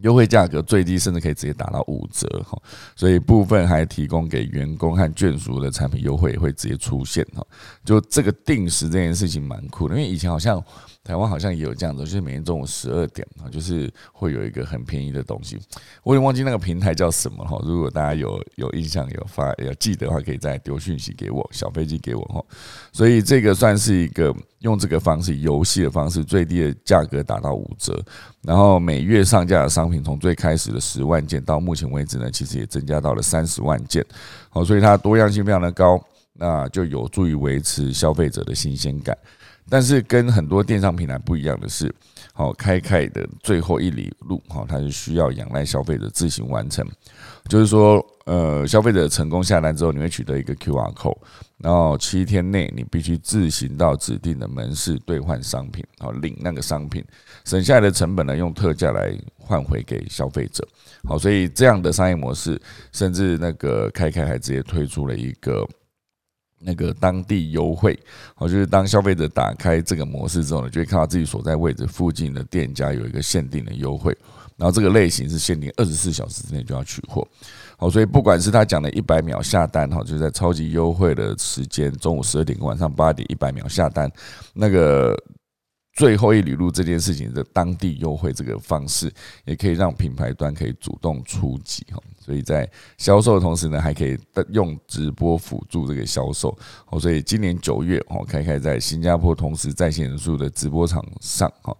[0.00, 2.58] 优惠价格最低，甚至可以直接打到五折哈，
[2.96, 7.46] 所以部分还提供给员工和眷属的产品优惠会直接出现哈。
[7.84, 10.60] 就这个定时这件事情蛮酷的，因为以前好像
[11.04, 15.60] 台湾好像也有这样子，就是每天中午十二点啊，就是会有一个很便宜的东西，
[16.02, 17.60] 我也忘记那个平台叫什么哈。
[17.64, 22.42] 如果大家有有印象、有发、有记得的话，可以再丢讯息给我，小飞机给我哈。
[22.90, 24.34] 所以这个算是一个。
[24.60, 28.02] 用这个方式，游戏的方式，最低的价格打到五折，
[28.40, 34.02] 然后每月上架的商品从最开始的十万件到目前为止呢，其实也增加到了三十万件，
[34.48, 39.14] 好，所以它多样性非常的高，那就有助于维持消费者的新鲜感。
[39.68, 41.94] 但是跟很多电商平台不一样的是，
[42.32, 46.86] 好开开的最后一里路，哈，它是需要仰赖消费者自行完成，
[47.48, 48.04] 就是说。
[48.26, 51.18] 呃，消费者成功下单之后，你会取得一个 Q R code，
[51.58, 57.04] 然后七天内你必须自行到指定的门市兑换商品，好领那个商品，
[57.44, 60.66] 省下来的成本呢，用特价来换回给消费者。
[61.06, 62.58] 好，所以这样的商业模式，
[62.92, 65.68] 甚至那个开开还直接推出了一个
[66.64, 67.98] 那个当地优惠。
[68.34, 74.16] 好，就是当消费者打开这个模式之后呢，就会看到自己所在位置附近的店家有一个限定的优惠，
[74.56, 77.26] 然后这个类型是限定二十四小时之内就要取货。
[77.76, 84.10] 好，所以不管是他讲的一百秒下单，哈，就是在超级优惠的时间，中午十二点跟晚上八点，一百秒下单，
[84.54, 85.14] 那个
[85.94, 89.12] 最后一里路这件事情的当地优惠这个方式，
[89.44, 94.18] 也可以让品牌端可以主动出击，哈，所以在销售的同时呢，还可以
[94.50, 96.56] 用直播辅助这个销售，
[96.90, 101.76] 哦，所以今年九月，哦，开开在新加坡同时在线人数的直播场上，哈。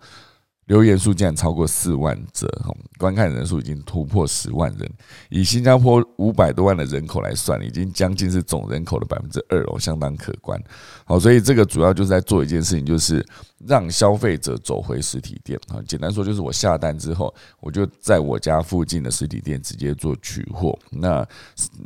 [0.66, 4.90] 留言数竟然超过四万则，哈，观看人数已经突破十万人。
[5.28, 10.58] 以新加坡五百多万的人口来算，已经将近是总人口的百分之二哦，相当可观。
[11.04, 13.24] 好，所以这个主要就是在做一件事情，就是
[13.66, 15.60] 让消费者走回实体店。
[15.68, 20.78] 啊，简单说就是我下单之后，我就在我家附近的实体店直接做取货。
[20.90, 21.26] 那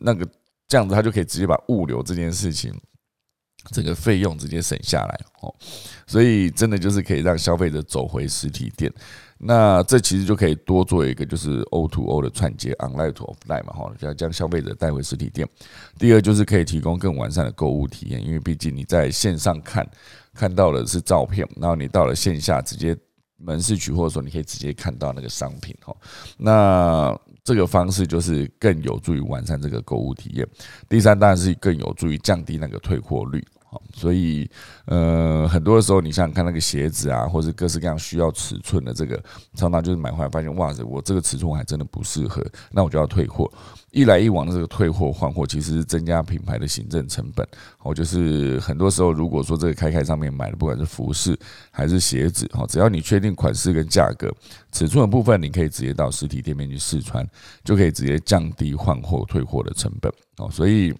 [0.00, 0.26] 那个
[0.68, 2.72] 这样子，他就可以直接把物流这件事情。
[3.70, 5.54] 这个费用直接省下来哦，
[6.06, 8.92] 所以真的就是可以让消费者走回实体店。
[9.40, 15.48] 那这其实就可以多做一个，就是 O to O 的串接，online to offline 嘛，哈，要将消费者带回实体店。
[15.96, 19.88] 第二就是可以提供更完善的购物体验，因为毕竟你在线上看
[20.34, 22.96] 看到的是照片，然后你到了线下直接
[23.36, 25.96] 门市取货的时候，你可以直接看到那个商品，哈。
[26.36, 30.44] 那这个方式就是更有助于完善这个购物体验。
[30.88, 33.40] 第三当然是更有助于降低那个退货率。
[33.92, 34.48] 所以
[34.86, 39.22] 呃，很多的时候，你想想看，那个鞋子啊，或者各式各样需要尺寸的这个，
[39.54, 43.50] 常常就是买回来发现，哇塞，我这个尺寸我还真的不适合，那我就要退货。
[43.90, 47.46] 一来一往的这个退货换货，其实是增加品牌的行政成本。
[47.82, 51.38] 哦，就是很多时候，如果说这个开开上面买的，不管是服饰
[51.70, 54.32] 还是鞋子，哈，只要你确定款式跟价格、
[54.72, 57.26] 尺寸的部分，你可以直接到实体店面去试穿，
[57.64, 60.12] 就可以直接降低换货退货的成本。
[60.38, 60.94] 哦，所以。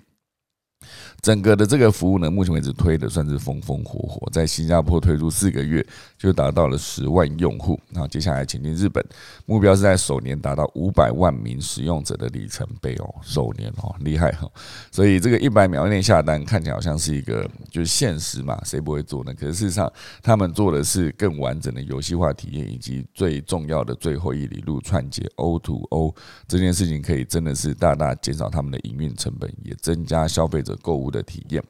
[1.20, 5.85] 整个的这个服务呢，目前为止推的算是风风火火，在新加坡推出四个月
[6.16, 9.04] 就达到了十万用户，那接下来前进日本，
[9.44, 14.48] 目标是在首年达到五百万名使用者的里程碑哦，首年哦，厉害哈！
[14.92, 19.35] 所以这个一百秒内下单看起来好像是一个就是现实嘛，谁不会做呢？
[19.35, 26.14] 可是事实上，他们做的是更完整的游戏化体验，以及最重要的最后一里路串接 O to O
[26.46, 31.07] 这件事情，可以真的是大大减少他们的营运成本，也增加消费者购物。
[31.10, 31.62] 的体验，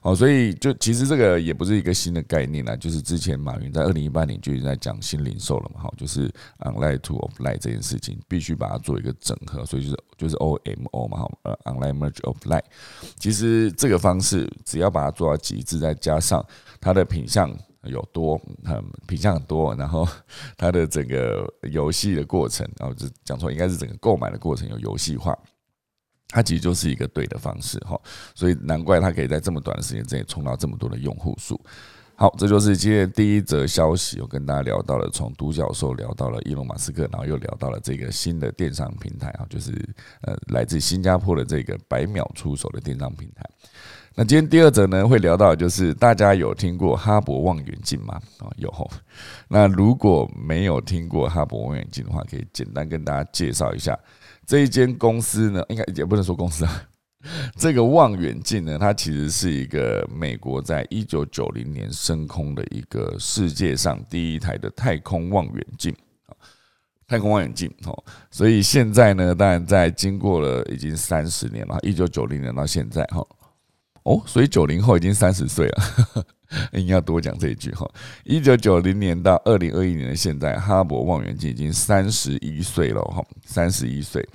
[0.00, 12.62] 好，所以就其实这个也不是一个新的概念啦，就是之前马云在二零一八年就已经在讲新零售了嘛，好，就是 online to offline 这件事情必须把它做一个整合，所以就是就是 O M O 嘛，好，呃，online merge offline，
[13.18, 16.44] 其实这个方式只要把它做到极致，再加上
[16.80, 17.50] 它的品相
[17.84, 20.06] 有多，很品相很多，然后
[20.56, 25.38] 它的整个游戏的过程，然后就讲错，应该是整个购买的过程有游戏化。
[26.30, 28.00] 它其实就是一个对的方式哈，
[28.34, 31.60] 所以难怪它可以在这么短的时间之内冲到这么多的用户数。
[32.14, 39.72] 好，这就是今天第一则消息，我跟大家聊到了，从独角兽聊到了伊隆马斯克，然后又聊到了这个新的电商平台啊，就是
[40.20, 43.42] 呃来自新加坡的这个百秒出手的电商平台。
[44.14, 48.20] 那今天第二则呢，会聊到就是大家有听过哈勃望远镜吗？
[48.38, 48.70] 啊，有。
[49.48, 53.98] 那如果没有听过哈勃望远镜的话，可以简单跟大家介绍一下。
[54.50, 56.82] 这一间公司呢，应该也不能说公司啊。
[57.56, 65.94] 这个望远镜呢，它其实是一个美国在一九九零年升空的一个世界上第一台的太空望远镜
[67.06, 67.96] 太空望远镜哦，
[68.28, 73.24] 所以现在呢，当然在经过了已经三十年了，一九九零年到现在哈
[74.02, 75.82] 哦，所以九零后已经三十岁了，
[76.74, 77.88] 应该要多讲这一句哈。
[78.24, 84.28] 一九九零年到二零二一年的现在，哈勃望远镜已经三十一岁了哈，三十一岁。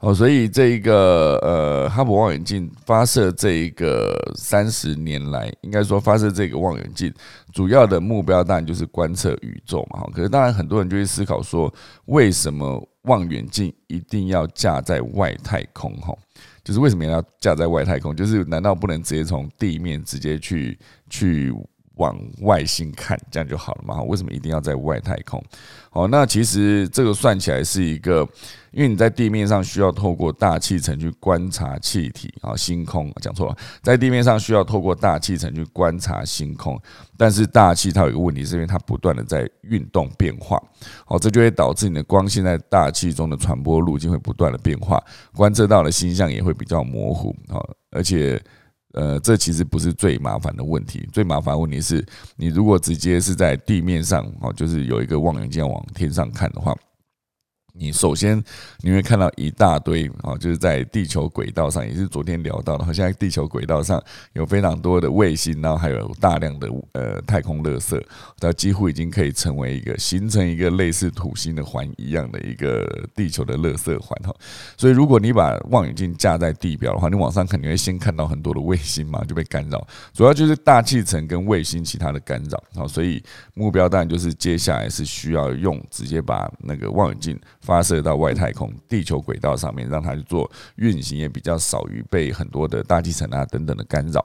[0.00, 7.12] 哦，所以这一个呃，哈勃望远镜发射这一个三十年来，应该说发射这个望远镜
[7.52, 10.00] 主要的目标当然就是观测宇宙嘛。
[10.00, 11.72] 哈，可是当然很多人就会思考说，
[12.06, 15.94] 为什么望远镜一定要架在外太空？
[16.02, 16.14] 哈，
[16.62, 18.14] 就是为什么要架在外太空？
[18.14, 20.78] 就是难道不能直接从地面直接去
[21.08, 21.54] 去？
[21.96, 24.02] 往外星看，这样就好了嘛？
[24.02, 25.42] 为什么一定要在外太空？
[25.90, 28.28] 好，那其实这个算起来是一个，
[28.72, 36.80] 因为你在地面上需要透过大气层去观察气体啊，星空讲错了，在地面上需要透过大气层去观察星空，
[37.16, 40.60] 但是大气它有一个问题，是因为它不断的在运动变化，
[41.04, 45.00] 好，这就会导致你的光线在大气中的传播路径会不断的变化，
[45.32, 48.42] 观测到的星象也会比较模糊啊，而且。
[48.94, 52.04] 呃，这其实不是最麻烦的问题，最麻烦问题是
[52.36, 56.74] 你如果直接是在地面上哦，就是有一个望远镜往天上看的话。
[57.76, 58.40] 你首先
[58.82, 64.00] 你会看到一大堆啊，就是在地球轨道上，也是昨天聊到的，好像地球轨道上
[64.32, 68.00] 有非常多的卫星，然后还有大量的呃太空垃圾，
[68.38, 74.32] 它几乎已经可以成为一个形成一个类似土星的环一样的一个地球的垃圾环哈。
[74.76, 82.86] 所以如果你把望远镜架在地表的话，你往上肯定会先看到很多的卫星嘛，就被干扰，主要就是大气层跟卫星其他的干扰好。
[82.86, 83.20] 所以
[83.54, 87.36] 目标当然就是接下来是需要用直接把那个望远镜。
[87.64, 94.24] 发射到外太空、地球轨道上面，让它去做运行，也比较少于被很多的大气层啊等等的干扰。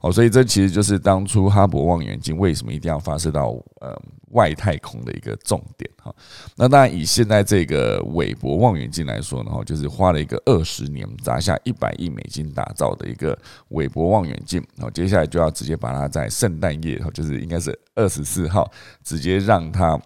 [0.00, 3.48] 哦，所以这其实就是当初哈勃望远镜为什么一定要发射到
[3.80, 6.14] 呃外太空的一个重点哈。
[6.54, 13.36] 那当然以现在这个韦伯望远镜来说呢，哈，就是花了一个二十年砸下一百亿美金打造的一个
[13.70, 18.70] 韦伯望远镜，好接下来就要直接把它在圣诞夜，就是应该是二十四号，
[19.02, 20.00] 直接让它。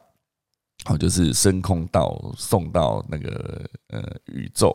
[0.87, 4.75] 哦，就是升空到送到那个呃宇宙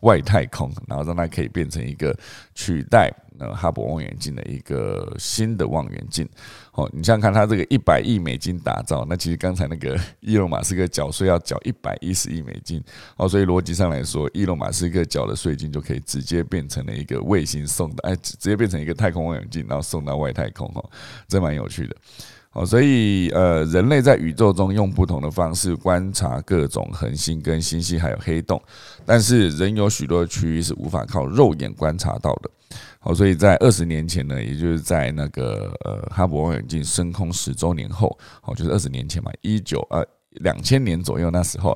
[0.00, 2.16] 外太空，然后让它可以变成一个
[2.54, 6.26] 取代呃哈勃望远镜的一个新的望远镜。
[6.72, 12.82] 哦，你想看，它这个一百亿美金打造，那其实刚才那个伊隆马斯克缴税要缴一百一十亿美金。
[13.16, 20.66] 哦，所以逻辑上来说，伊隆马斯克缴的税金就可以直接变成了一个卫星送的，哎，直接变成一个太空望远镜，然后送到外太空。
[20.74, 20.90] 哦，
[21.28, 21.94] 这蛮有趣的。
[22.52, 28.62] 哦，所以呃，人类在宇宙中用不同的方式观察各种恒星、跟星系，还有黑洞，
[29.06, 32.50] 但是仍有许多区域是无法靠肉眼观察到的。
[32.98, 40.04] 好，所以在二十年前呢，也就是在那个呃哈勃望远镜升空十周年后，好，就是二十年前嘛，一九呃
[40.42, 41.74] 两千年左右那时候，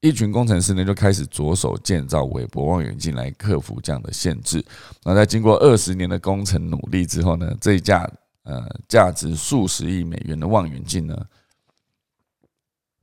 [0.00, 4.64] 一群工程师呢就开始着手建造韦伯望远镜来克服这样的限制。
[5.04, 8.10] 那在经过二十年的工程努力之后呢，这一架。
[8.44, 11.16] 呃，价值数十亿美元的望远镜呢，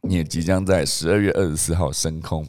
[0.04, 2.46] 也即将在十二月二十四号升空。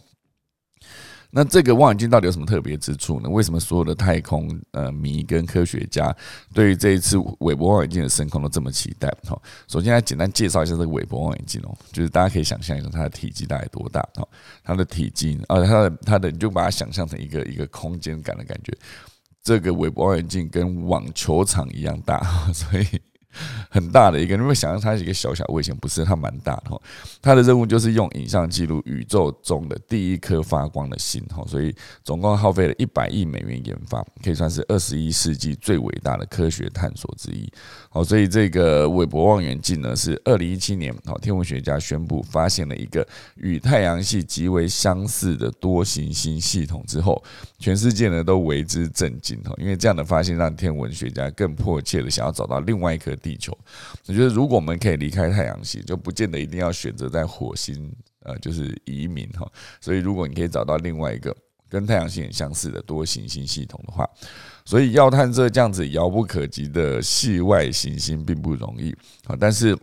[1.33, 3.31] 那这个望远镜到底有什么特别之处呢？
[3.31, 6.13] 为什么所有的太空呃迷跟科学家
[6.53, 9.09] 对于这一次韦伯望远镜的升空都这么期待？
[9.23, 14.01] 哈，首先来简单介绍一下这个韦伯望远镜哦，就是大家可以想象一下它的体积大概多大？
[14.17, 14.27] 哈，
[14.65, 18.77] 它的体积啊，它的它的，你就把它想象成一个一个空间感的感觉。
[19.51, 22.21] 这个韦伯望远镜跟网球场一样大，
[22.55, 22.87] 所以
[23.71, 24.37] 很大的一个。
[24.37, 26.05] 你会想象它是一个小小卫星，不是？
[26.05, 26.81] 它蛮大的哈。
[27.21, 31.25] 它的任务就是用影像记录宇宙中的第一颗发光的星。
[31.27, 37.51] 哈，所以总共耗费了一百亿美元研发，可以算是二十一世纪最伟大的科学探索之一。
[37.89, 47.23] 好，所以这个韦伯望远镜呢，是二零一七年，好，天文学家宣布发现了一个与太阳系极为相似的多行星系统之后，
[47.59, 49.41] 全世界呢都为之震惊。
[49.43, 53.57] 哈，因为这样的发现让天文学家更迫切的想要找到另外一颗地球。
[54.07, 57.93] 我觉得，如果我们可以离开太阳系，就不见得一定要选择在火星，
[58.25, 59.51] 呃，就是移民哈。
[59.81, 61.35] 所以，如果你可以找到另外一个
[61.69, 64.09] 跟太阳系很相似的多行星系统的话，
[64.65, 68.91] 所以要探测这样子遥不可及的系外行星并不容易
[69.27, 69.77] 啊，但是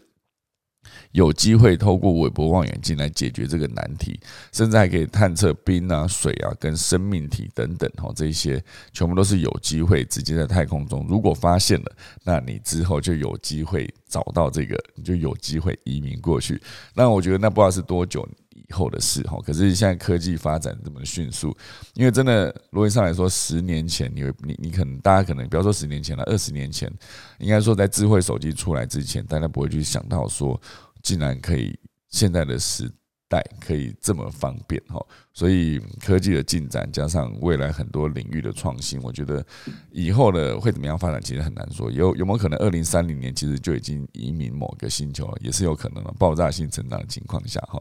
[1.12, 4.20] 有机会透过韦伯望远镜来解决这个难题，
[4.52, 11.92] 甚至还可以探测冰啊、水啊跟生命体等等哦，这些全部都是有机会直接在太空中，如果发现了，
[12.24, 16.62] 那你之后就有机会找到这个，你就有机会移民过去。
[16.94, 18.28] 那我觉得那不知道是多久。
[18.70, 21.56] 以后的事哈，可是现在科技发展这么迅速，
[21.94, 26.92] 因为真的逻辑上来说，十年前你你你可能大家可能不要说十年前了，二十年前，
[27.38, 30.60] 应该说在智慧手机出来之前，大家不会去想到说，
[31.02, 32.92] 竟然可以现在的时。
[33.30, 39.46] 代可以这么方便哈，所以科技的进展加上未来很多领域的创新，我觉得
[39.92, 41.92] 以后的会怎么样发展，其实很难说。
[41.92, 46.14] 有有没有可能二零三零年其实就已经移民某个星球，也是有可能的。
[46.18, 47.80] 爆炸性成长的情况下哈，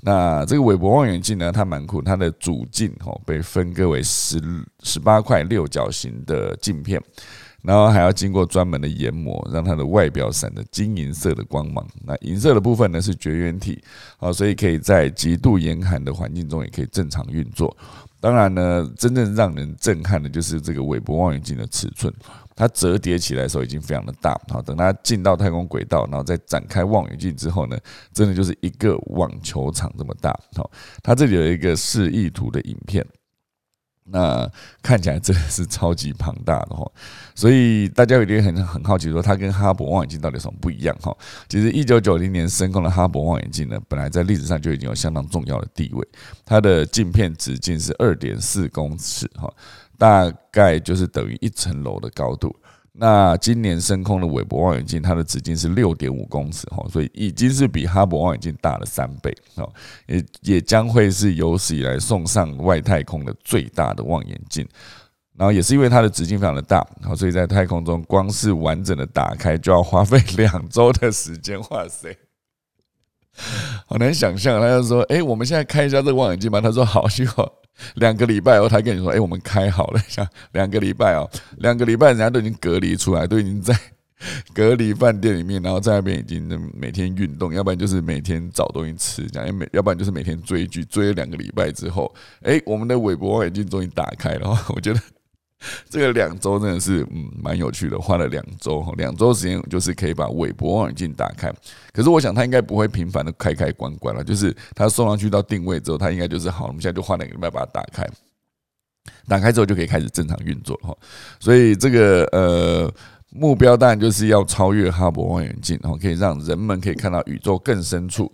[0.00, 4.40] 那这个韦伯望远镜呢，它蛮酷，它的主镜哈被分割为十
[4.82, 7.00] 十八块六角形的镜片。
[7.62, 11.86] 然后还要经过专门的研磨，让它的外表闪着金银色的光芒。
[12.04, 13.82] 那银色的部分呢是绝缘体，
[14.16, 17.76] 好，所以可以在极度严寒的环境中也可以正常运作。
[18.20, 22.12] 当然呢，真正让人震撼的就是这个韦伯望远镜的尺寸，
[22.56, 24.36] 它折叠起来的时候已经非常的大。
[24.48, 27.78] 好，等它进到太空轨道，然后再展开望远镜之后呢，
[28.12, 30.36] 真的就是一个网球场这么大。
[30.56, 30.68] 好，
[31.00, 33.06] 它这里有一个示意图的影片。
[34.10, 34.50] 那
[34.82, 36.90] 看起来真的是超级庞大的哈，
[37.34, 41.16] 所以大家有点很很好奇，说它跟哈勃望远镜到底有什么不一样哈？
[41.48, 46.08] 其实一九九零年升空的哈勃望远镜呢，本来在历史上就已经有相当重要的地位，
[46.44, 49.52] 它的镜片直径是二点四公尺哈，
[49.98, 52.54] 大概就是等于一层楼的高度。
[53.00, 59.72] 那今年升空的韦伯望远镜，它的直径是六点五公尺哈，所以已经是比哈勃望远镜大了三倍哦，
[60.06, 64.66] 也也将会是有史以来送上外太空的最大的望远镜。
[65.36, 71.56] 然后也是因为它的直径非常的大，好，所以在太空中光是完整的打开就要花费两周的时间。
[71.70, 72.18] 哇塞，
[73.86, 74.60] 好难想象。
[74.60, 77.52] 他就说：“哎，我们现在开一下这个望远镜吧。”他说：“好，希望。”
[77.96, 83.74] 两个礼拜后，他跟你说：“哎，我们开好了，像两个礼拜哦，两个礼拜人家都已经隔离出来，都已经在
[84.54, 92.12] 隔离饭店里面，然后在那边已经每天运动，要不然就是每天找东西吃，这样，要每要不然就是每天追剧，追了两个礼拜之后，
[92.42, 95.00] 哎，我们的韦伯望远镜终于打开了， 我觉得。
[95.90, 101.52] 这个两周真的是嗯蛮有趣的，花了两周两周时间就是可以把韦伯望远镜打开。
[101.92, 108.08] 可是我想他应该不会频繁的开开关关了，就是他送上去到定位之后，他应该就是好，我们现在就花两个礼拜把它打开，
[109.26, 110.96] 打开之后就可以开始正常运作哈。
[111.40, 112.94] 所以这个呃
[113.30, 118.32] 目标当然就是要超越哈勃望远镜，然后可以让人们可以看到宇宙更深处。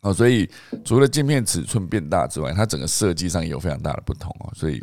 [0.00, 0.50] 哦，所以
[0.84, 4.82] 除了镜片尺寸变大之外，它整个设计上也有非常大的不同哦，所以。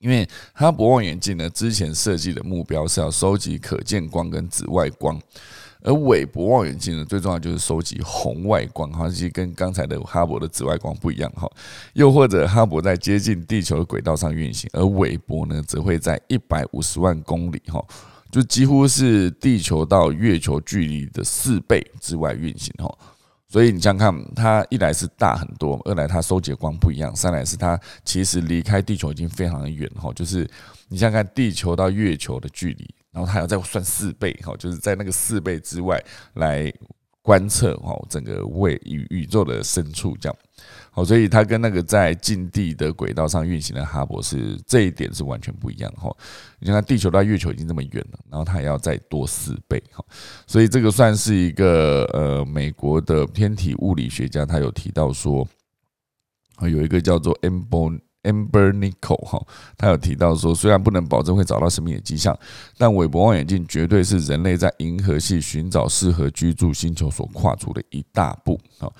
[0.00, 5.20] 因为哈勃望远镜呢，之前设计的目标是要收集可见光跟紫外光，
[5.82, 11.46] 而韦伯望远镜呢，最重要就是收集红外光，哈，其实跟刚才的哈勃的紫外光不一样，哈。
[11.92, 17.84] 又或者哈勃在接近地球的轨道上运行，而韦伯呢，则会在一百五十万公里，哈，
[18.30, 22.90] 就几乎是地球到月球距离的四倍之外运行，哈。
[23.50, 30.48] 所以你想看，它一来是大很多，二来它收集的光不一样，三来是它其实离开地球已经非常的远哈，就是
[30.88, 36.00] 你想看地球到月球的距离，然后它要再算四倍哈，就是在那个四倍之外
[36.34, 36.72] 来
[37.22, 40.38] 观测哈整个位宇宇宙的深处这样。
[40.90, 46.14] 好，所以它跟那个在近地的轨道上运行的哈勃是这一点是完全不一样哈。
[46.58, 50.04] 你看，地球到月球已经这么远了，然后它还要再多四倍哈。
[50.46, 55.46] 所以这个算是一个呃，美国的天体物理学家他有提到说，
[56.60, 58.00] 有一个叫做 M Bon。
[58.22, 59.42] Amber n i c o 哈，
[59.78, 62.38] 他有提到说，虽然不能保证会找到生命的迹象，
[62.76, 68.92] 但韦伯望远镜绝对是人类在银河系寻找适合居住星球所跨出的一大步啊。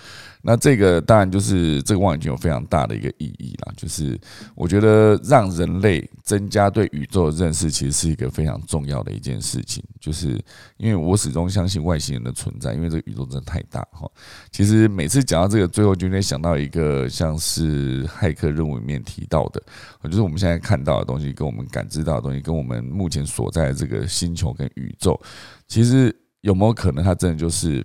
[0.42, 4.18] 那这个当然就是这个望远镜有非常大的一个意义啦，就是
[4.54, 9.82] 我觉得让人类增加对宇宙的认识，其实是一个非常重要的一件事情。
[10.00, 10.40] 就是
[10.78, 14.10] 因为我始终相信外星人的存在，因为这个宇宙真的太大哈。
[14.50, 19.00] 其实每次讲到这个，最后就会想到一个像是骇客任务里面。
[19.02, 19.60] 提到的，
[20.04, 25.20] 就是我们现在看到的东西，跟我们感知到的东西，跟我们目前所在的这个星球跟宇宙，
[25.66, 27.84] 其实有没有可能，它真的就是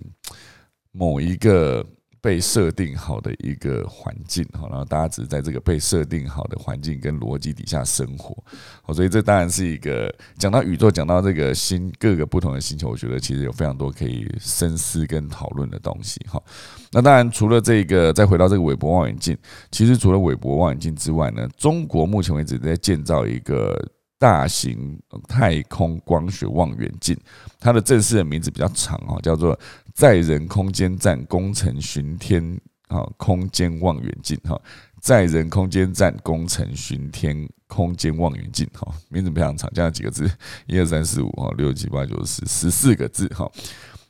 [0.92, 1.84] 某一个？
[2.26, 8.36] 被设定好的一个环境，哈，然后大家只是在这个被设定好的环境跟逻辑底下生活，
[8.82, 16.42] 好，所以这当然是一个讲到宇宙，讲到这个星各个不同的星球，我觉得其实有非常多可以深思跟讨论的东西，哈。
[16.90, 19.38] 那当然除了这个，再回到这个韦伯望远镜，
[19.70, 23.80] 其实除了韦伯望远镜之外呢，中国目前为止在建造一个
[24.18, 27.16] 大型太空光学望远镜，
[27.60, 29.56] 它的正式的名字比较长哦，叫做。
[29.96, 34.60] 载人空间站工程巡天啊，空间望远镜哈，
[35.00, 40.30] 载人空间站工程巡天空间望远镜哈，名字非常长，这样几个字，
[40.66, 43.50] 一二三四五哈，六七八九十十四个字哈。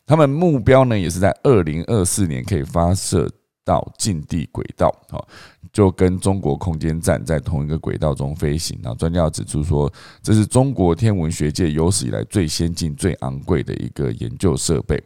[0.04, 3.30] 他们目标呢，也是在二零二四年可以发射
[3.64, 5.24] 到近地轨道哈，
[5.72, 8.76] 就跟中国空间站在同一个轨道中飞行。
[8.82, 15.00] 然后专家指出说，这是中国天文学界有史以来最先进、最昂贵的一个研究设备。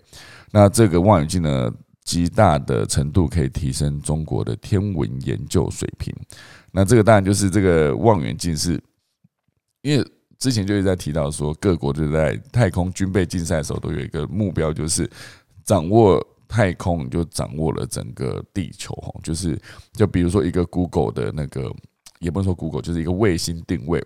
[0.51, 1.73] 那这个望远镜呢，
[2.05, 6.15] 极大的程度可以提升中国的天文研究水平。
[6.73, 8.81] 那这个当然就是这个望远镜是，
[9.83, 10.05] 因为
[10.39, 15.09] 之前就一直在提到说，各国就在太空军备竞赛的时候都有一个目标，就是
[15.65, 19.13] 掌握太空就掌握了整个地球哈。
[19.23, 19.61] 就是
[19.93, 21.71] 就比如说一个 Google 的那个，
[22.19, 24.05] 也不能说 Google，就是一个卫星定位。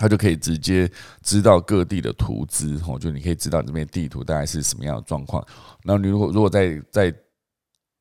[0.00, 0.90] 它就可以直接
[1.22, 5.46] 知道各地的图资，吼，就你可以知道这边地图大概是什么样的状况。
[5.84, 7.14] 那你如果如果再再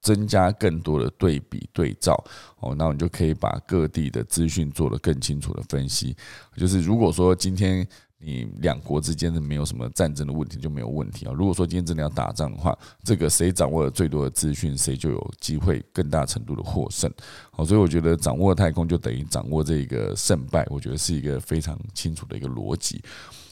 [0.02, 2.24] 增加更多的对比对照，
[2.62, 6.16] 哦，那你就可以把各地的资讯做得更清楚的分析。
[6.56, 7.86] 就是如果说今天。
[8.22, 11.32] 你两国之间是没有什么战争的问题，就没有问题啊。
[11.34, 17.10] 如果说今天真的要打仗的话，这个谁掌握了最多的资讯，谁就有机会更大程度的获胜。
[17.50, 23.02] 好，所以我觉得掌握太空就等于掌握这个胜败，我觉得是一个非常清楚的一个逻辑。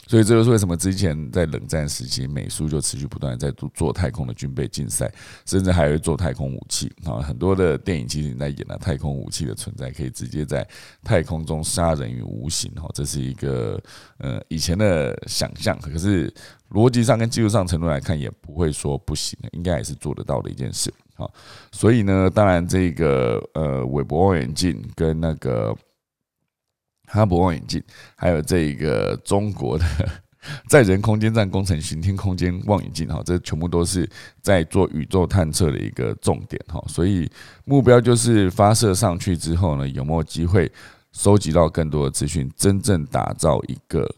[0.08, 5.14] 所以这就是为什么之前在冷战时期，美苏就持续不断在做做太空的军备竞赛，
[5.46, 7.22] 甚至还会做太空武器啊。
[7.22, 10.68] 很多的电影其实在演了太空武器的存在，可以直接在
[11.04, 12.90] 太空中杀人于无形哈。
[12.94, 13.80] 这是一个
[14.18, 16.34] 呃以前的想象，可是
[16.72, 21.28] 逻辑上跟技术上程度来看，也不会说不行的，应该也是做得到的一件事啊。
[21.72, 25.76] 所以呢，当然这个呃韦伯望远镜跟那个。
[27.08, 27.82] 哈勃望远镜，
[28.16, 29.86] 还有这个中国的
[30.70, 34.10] 载人空间站工程巡天空间望远镜，哈，这全部都是
[34.42, 37.30] 在做宇宙探测的一个重点，哈，所以
[37.66, 40.72] 目标就是发射上去之后呢，有没有机会
[41.12, 44.10] 收集到更多的资讯，真正打造一个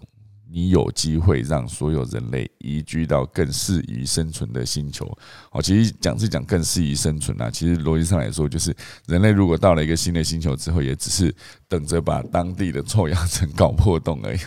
[0.51, 5.05] 你有机会让所有人类移居到更适宜生存的星球。
[5.51, 7.49] 哦，其实讲是讲更适宜生存啊。
[7.49, 8.75] 其实逻辑上来说，就是
[9.07, 11.33] 人类如果到了一个新的星球之后，也只是
[11.67, 14.39] 等着把当地的臭氧层搞破洞而已。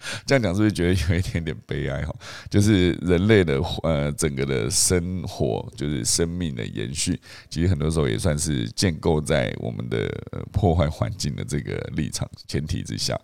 [0.24, 2.14] 这样讲是不是觉得有一点点悲哀哈？
[2.48, 7.20] 就是人类的呃整个的生活，就是生命的延续，
[7.50, 10.08] 其实很多时候也算是建构在我们的
[10.52, 13.14] 破坏环境的这个立场前提之下。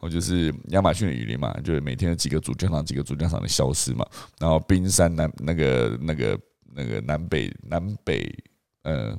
[0.00, 4.06] 哦，就是亚马逊的雨林嘛，就是每天有几个主教场，几个主教场的消失嘛，
[4.38, 6.38] 然后冰山南那个那个
[6.74, 8.44] 那个南北南北
[8.82, 9.18] 呃。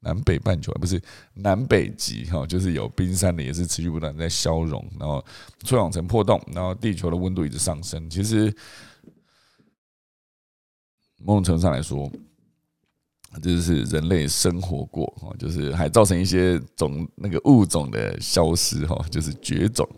[0.00, 1.02] 南北半球不是
[1.34, 5.22] 南北极哈，就是有冰山的，也是持续不断在消融，然后
[5.64, 8.08] 臭氧层破洞，然后地球的温度一直上升。
[8.08, 8.54] 其实
[11.16, 12.08] 某种程度上来说，
[13.42, 19.88] 就是人类生活过哈，就是还造成一些种那个物种的消失哈，就是绝种。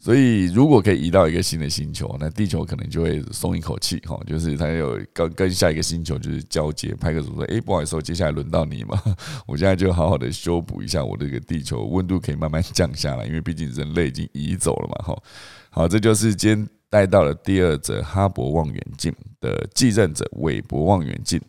[0.00, 4.20] 所以，如果可以移到一个新的星球，那地球可能就会松一口气哈。
[4.26, 9.00] 就是它有跟跟下一个星球就是交接，拍个组说：“哎，不好意思，接下来轮到你嘛。
[9.46, 15.06] ”我现在就好好的修补一下我这个地球，温度可以慢慢降下来，因为毕竟人类已经移走了嘛。
[15.06, 15.22] 哈，
[15.70, 21.40] 好，这就是今天带到了第二则哈勃望远镜的继任者——韦伯望远镜。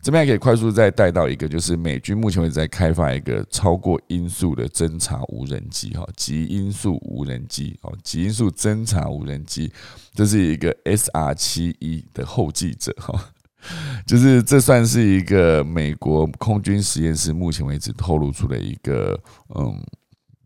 [0.00, 9.72] 这边还可以快速再带到一个，就是美军目前为止在开发一个超过音速的侦察无人机，哈，极音速无人机，哦，极音速侦察无人机，
[10.14, 13.32] 这是一个 SR 七一的后继者，哈，
[14.06, 19.20] 就是这算是一个美国空军实验室目前为止透露出的一个
[19.54, 19.78] 嗯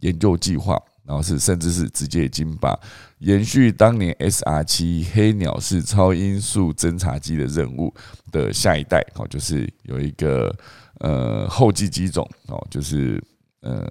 [0.00, 0.80] 研究计划。
[1.04, 2.78] 然后是，甚至是直接已经把
[3.18, 7.92] 延续当年 SR 七黑鸟式超音速侦察机的任务
[8.30, 10.54] 的下一代，哦，就是有一个
[11.00, 13.20] 呃后继机种，哦，就是
[13.62, 13.84] 呃，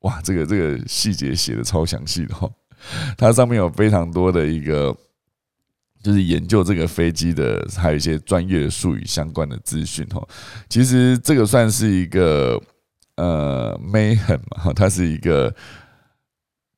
[0.00, 2.50] 哇，这个这个细节写的超详细的哈，
[3.16, 4.92] 它上面有非常多的一个，
[6.02, 10.20] 就是研究这个飞机的，还有一些专业术语相关的资讯哈。
[10.68, 12.60] 其实这个算是一个。
[13.20, 15.54] 呃，Mayhem 嘛，它是一个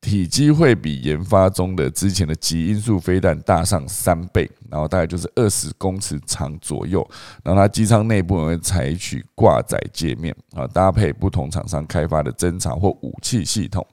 [0.01, 7.09] 体积会比研发中的之前的极音速飞弹大上三倍，然后大概就是二十公尺长左右，
[7.45, 13.87] 然后它机舱内部会采取挂载界面啊，搭配不同厂商开发的侦察或武器系统，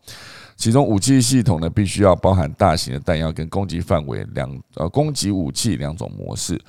[0.55, 6.59] 其中武器系统呢必须要包含大型的弹药跟攻击范围两呃攻击武器两种模式。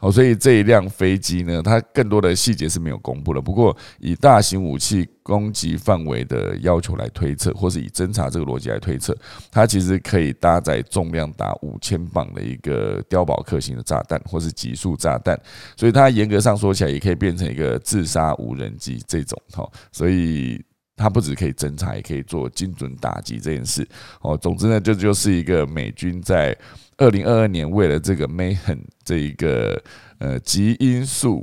[0.00, 3.40] 好，所以这一辆飞机呢，它更多的细节是没有公布的。
[3.40, 9.16] 不过，以大型武器攻击范围的要求来推测，或是以侦查这个逻辑来推测，
[9.50, 15.36] 它其实可以搭载重量达五千磅的一个碉堡克型的炸弹，或是极速炸弹。
[15.76, 19.36] 所以，它严格上说起来，也可以变成一个自杀无人机这种。
[19.52, 20.64] 哈，所以
[20.96, 23.84] 它不止可以侦察，也可以做精准打击这件事。
[24.20, 26.56] 哦，总之呢，这就是一个美军在。
[27.00, 28.76] 二零二二年，为了这个 May 很
[29.08, 29.82] 这一个
[30.18, 31.42] 呃极音速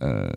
[0.00, 0.32] 呃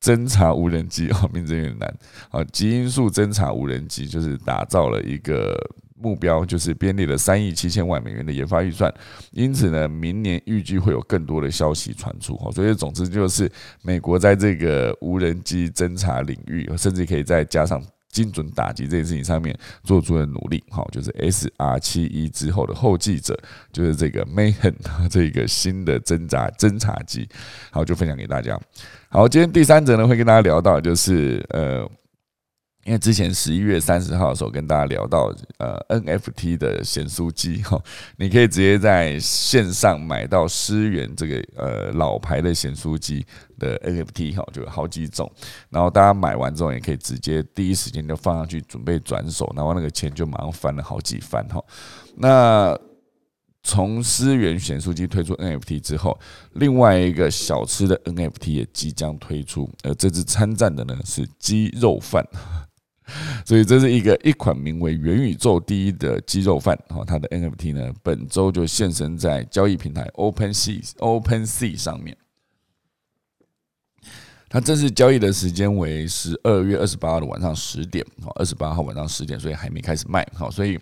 [0.00, 1.92] 侦察无人机哦， 名字有点难。
[2.30, 5.58] 啊，极音速侦察无人机就是打造了一个
[5.96, 8.92] 目标，就是编列了三亿七千万美元的研发预算。
[9.32, 12.36] 因此呢，明年预计会有更多的消息传出。
[12.36, 13.50] 哈，所以总之就是
[13.82, 17.82] 美国在这个无人机侦察领域，甚至可以再加上。
[18.16, 19.54] 精准打击这件事情上面
[19.84, 23.38] 做出了努力，好，就是 S R 七一之后的后继者，
[23.70, 24.72] 就是这个 Mayhem
[25.10, 27.28] 这个新的侦察侦察机，
[27.70, 28.58] 好，就分享给大家。
[29.10, 31.86] 好，今天第三则呢，会跟大家聊到，就是呃。
[32.86, 37.82] 因为之前十一月三十号的时候跟大家聊到，呃，NFT 的显书机哈，
[38.16, 43.26] 你可以直接在线上买到思源这个呃老牌的显书机
[43.58, 45.30] 的 NFT 哈，就有好几种，
[45.70, 51.62] 然后大家买完之后也可以直接第一时间就放上去准备转手，然后那个钱就马上翻了好几番哈。
[52.16, 52.78] 那
[53.62, 56.18] 从思源显书机推出 NFT 之后，
[56.52, 62.24] 另外一个小吃的 NFT 也即将推出，呃，这次参战的呢是鸡肉饭。
[63.46, 72.16] 所以这是一个一款名为“元宇宙第一”的鸡肉饭，哈，它的 NFT 呢，本周就现身在交易平台 OpenSea OpenSea 上面。
[74.48, 80.78] 它正式交易的时间为十二月二十八号的晚上十点，哈，二十八号晚上十点，所以还没开始卖，好，所以。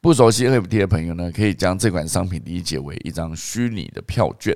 [0.00, 4.54] 不熟悉 NFT 的朋友呢，可以将这款商品理解为一张虚拟的票券。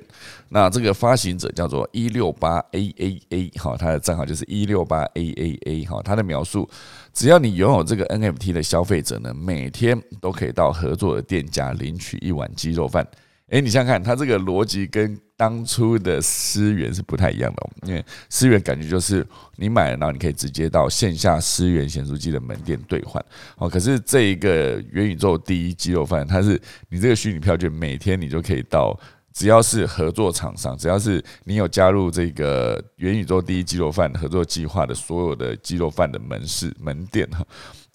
[0.50, 6.68] 那这个发行者叫做一六八 A A A，好，他的账号就是一六八 A A A，好，他的描述，
[7.14, 13.06] 只要你拥有这个 NFT 的消费者呢，每天都可以到合作的店家领取一碗鸡肉饭。
[13.48, 19.24] 诶，你想想看，他这个逻辑跟当初的思源是不太一样的，因为思源感觉就是
[19.56, 23.24] 你买了，然后你可以直接到线下思源显书机的门店兑换。
[23.56, 28.98] 哦，可是这一个元宇宙第一鸡肉饭，它是你这个虚拟票券，每天你就可以到。
[29.30, 37.46] 只要是合作厂商，只要是你有加入这个元宇宙第一鸡肉饭合作计划的所有的鸡肉饭的门市门店哈，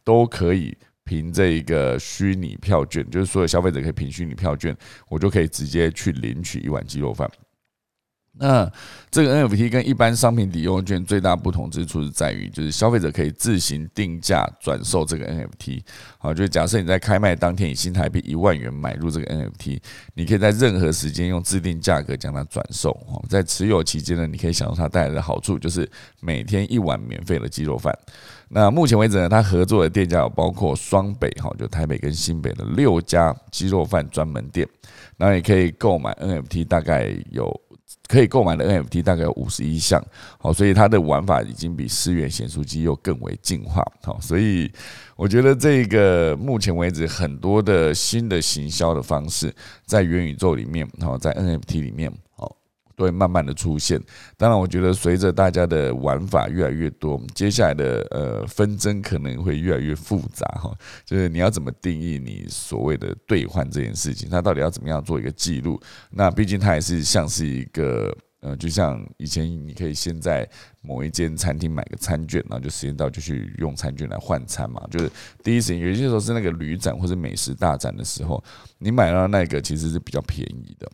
[0.05, 0.73] 都可以
[1.05, 4.75] 凭这一个虚拟票券，就是所有消费者可以凭虚拟票券，
[5.09, 7.29] 我就可以直接去领取一碗鸡肉饭。
[8.35, 8.67] 那
[9.11, 15.83] 这个 NFT 跟一般商品抵用券最大不同之处是在于，就是消费者可以自行定价转售这个 NFT。
[16.17, 19.79] 好，就是假设你在开卖当天以新台币一万元买入这个 NFT，
[20.15, 22.97] 你可以在任何时间用自定价格将它转售。
[23.29, 25.87] 在持有期间呢，你可以享受它带来的好处，就是
[26.19, 27.95] 每天一碗免费的鸡肉饭。
[28.53, 34.67] 那目前为止呢，它合作的店家有包括双北，哈，就台北跟新北的六家鸡肉饭专门店。
[35.17, 37.61] 然后也可以购买 NFT，大概有。
[38.07, 40.03] 可以购买的 NFT 大概有五十一项，
[40.37, 44.69] 好，所以它的玩法已经比思源显书机又更为进化，好，所以
[45.15, 49.53] 我觉得这个目前为止很多的新的行销的方式
[49.85, 52.11] 在元宇宙里面，好，在 NFT 里面。
[53.03, 54.01] 会慢慢的出现，
[54.37, 60.75] 当然，我觉得随着大家的玩法越来越多，接下来的呃纷争可能会越来越复杂哈。
[61.05, 65.79] 就是你要怎么定义你所谓的兑换这件事情，它到底要怎么样做一个记录？
[66.09, 70.47] 那毕竟它也是像是一个呃，就像以前你可以先在
[70.81, 74.81] 某一间餐厅买个餐券，然后就时间到就去用餐券来换餐嘛。
[74.91, 75.09] 就是
[75.43, 78.43] 第一时间有些时候是那个旅展或者美食大展的时候，
[78.79, 80.91] 你买到那个其实是比较便宜的。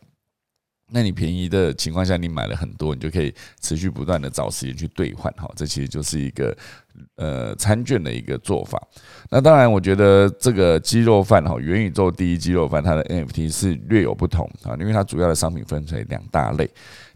[0.92, 6.56] 那你便宜的情况下，你买了很多，你就可以持续不断的找时间去兑换，哈，这其实就是一个
[7.16, 8.80] 呃餐券的一个做法。
[9.30, 16.68] 那当然，我觉得这个鸡肉饭哈，元宇宙第一鸡肉饭，它的 NFT 是略有不同啊，因为它主要的商品分成两大类。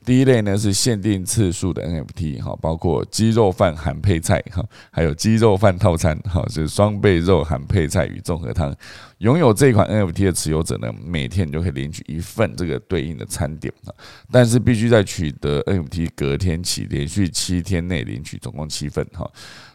[0.05, 8.75] 第一类呢是限定次数的 NFT 哈，包括鸡肉饭含配菜哈，还有鸡肉饭套餐哈，就是双倍肉含配菜与综合汤。
[9.19, 13.95] 拥有这款 NFT 的持有者呢，每天你就可以领取一份这个对应的餐点啊，
[14.31, 19.27] 但是必须在取得 NFT 隔天起连续七天内领取，总共七份哈，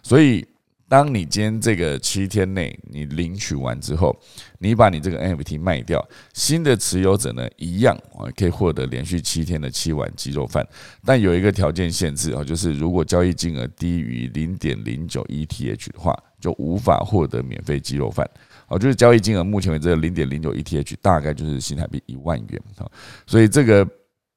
[0.04, 0.46] 所以。
[0.92, 4.20] 当你今天这个七天内你领取完之后，
[4.58, 10.68] 你把你这个 NFT 卖掉，新的持有者呢一样啊可以获得连续七天的七碗鸡肉饭，
[11.06, 18.28] 但有一个条件限制啊，就是如果交易金额低于零点零九 ETH 的话，就无法获得免费鸡肉饭。
[18.68, 22.90] 哦，就是交易金额目前为止零点零九 ETH 大概就是新台币一万元啊，
[23.28, 23.88] 所以这个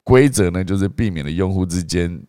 [0.05, 2.23] 规则呢就是避免了用户之间。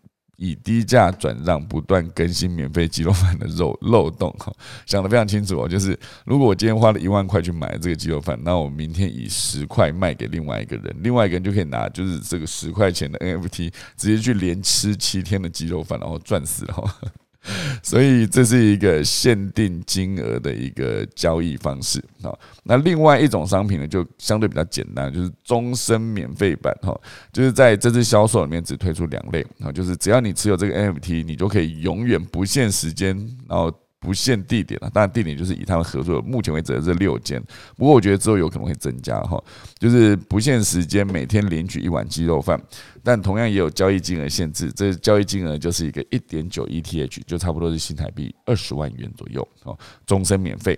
[0.44, 4.52] 以低价转让，不断更新免费鸡肉饭的漏漏洞哈，
[4.86, 5.70] 想得非常清楚哦。
[5.70, 16.96] 就是如果我今天花了一万块去买这个鸡肉饭，那我明天以十块卖给另外一个人，另外一个人就可以拿就是这个十块钱的 NFT，直接去连吃七天的鸡肉饭，然后赚死了。
[17.84, 22.34] 所以这是一个限定金额的一个交易方式啊。
[22.64, 26.98] 那另外一种商品呢，就相对比较简单，就是终身免费版哈。
[27.32, 33.16] 就是在这次销售里面只推出两类啊，就是只要你持有这个 NFT，你就可以永远不限时间，
[33.48, 33.74] 然后。
[34.04, 37.42] 不限地点了，当然地点就是以他们合作，目前为止的这六间。
[37.78, 39.42] 不过我觉得之后有可能会增加哈，
[39.80, 42.62] 就是不限时间，每天领取一碗鸡肉饭，
[43.02, 50.78] 但同样也有交易金额限制，这交易金额就是一个一点九 ETH，就差不多是新台币二十万元左右哦，终身免费。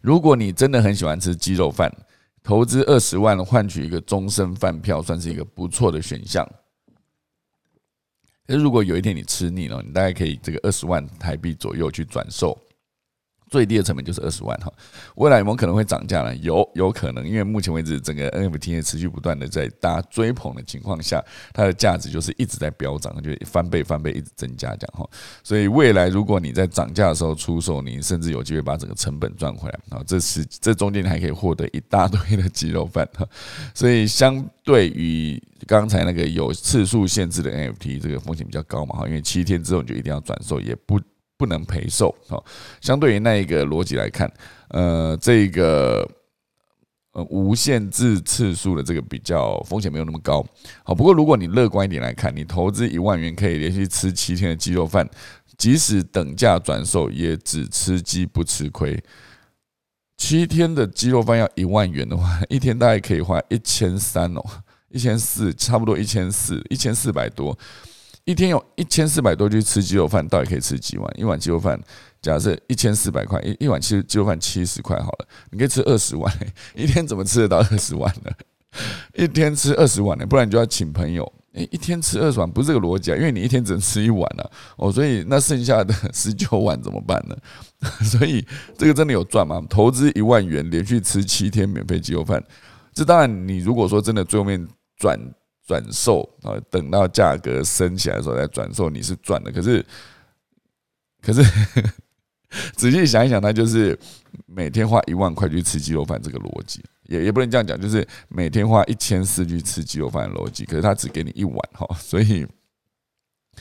[0.00, 1.92] 如果你真的很喜欢吃鸡肉饭，
[2.42, 6.48] 投资二十万换取一个终身饭票，算是一个不错的选项。
[8.52, 12.58] 那如果有一天你吃腻了，你大概可以这个二十万台币左右去转售。
[13.50, 14.72] 最低的成本就是二十万哈，
[15.16, 16.34] 未来有没有可能会涨价呢？
[16.36, 21.22] 有，有可能，因为目前为止整个 NFT 持续不断的在大家追捧的情况下，
[21.52, 25.10] 它的价值就是一直在飙涨，就翻倍翻倍一直增加这样哈。
[25.42, 30.00] 所以未来如果你在涨价的时候出售，你甚至有机会把整个成本赚回来啊。
[30.06, 33.26] 这是这中间你还可以获得一大堆的鸡肉饭哈。
[33.74, 41.00] 所以相对于刚才那个有次数限制的 NFT，这个风险比较高嘛哈，因为七天之后你就一定要转售，也不。
[41.40, 42.44] 不能赔售，好，
[42.82, 44.30] 相对于那一个逻辑来看，
[44.68, 46.06] 呃，这个
[47.12, 50.44] 呃无限制次数的这个比较风险没有那么高，
[50.84, 55.08] 好，不过如果你乐观一点来看，你投资一万元可以连续吃七天的鸡肉饭，
[55.56, 59.02] 即使等价转售也只吃鸡不吃亏。
[60.18, 64.44] 七天的鸡肉饭要一万元的话， 一天大概可以花一千三哦，
[64.90, 67.58] 一千四，差不多一千四，一千四百多。
[68.30, 71.12] 一天有一千四百多去吃鸡肉饭，到底可以吃几碗？
[71.18, 71.76] 一碗鸡肉饭，
[72.22, 76.32] 假设一千四百块，一一碗其实鸡肉饭七十块好了，你可以吃二十碗，
[76.76, 78.30] 一天怎么吃得到二十碗呢？
[79.14, 81.30] 一天吃二十碗呢，不然你就要请朋友。
[81.54, 87.36] 诶，一天吃二十碗不是这个逻辑啊，因为你一天只能吃一碗啊，哦，所以那剩下的 十九碗怎么办呢？
[88.06, 88.46] 所以
[88.78, 89.60] 这个真的有赚吗？
[89.68, 92.40] 投资一万元，连续吃七天免费鸡肉饭，
[92.94, 94.64] 这当然你如果说真的最后面
[94.98, 95.18] 转
[95.70, 99.52] 转售啊，等到价格升起来的时候再转售，你是赚的。
[99.52, 99.86] 可是，
[101.22, 101.44] 可是
[102.74, 103.96] 仔细想一想，它就是
[104.46, 106.84] 每天花一万块去吃鸡肉饭这个逻辑。
[107.04, 112.44] 也也不能这样讲，就是每天花一千四去吃鸡肉饭的逻辑，可是他只给你一碗哈，所以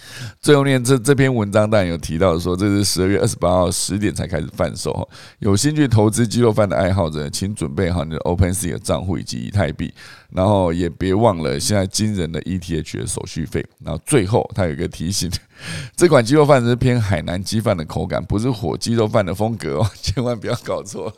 [0.41, 5.07] 最后面这这篇文章当然有提到说，这是十二月二十八号十点才开始贩售哈，
[5.39, 9.93] 有兴趣投资鸡肉饭的爱好者，请准备好你的 OpenSea 的账户以及以太币，
[10.31, 15.29] 然后也别忘了现在惊人的 ETH 的手续费，然后最后他有一个提醒，
[15.95, 21.13] 这款鸡肉饭是偏海南鸡饭的口感，不是火鸡肉饭的风格哦， 千万不要搞错。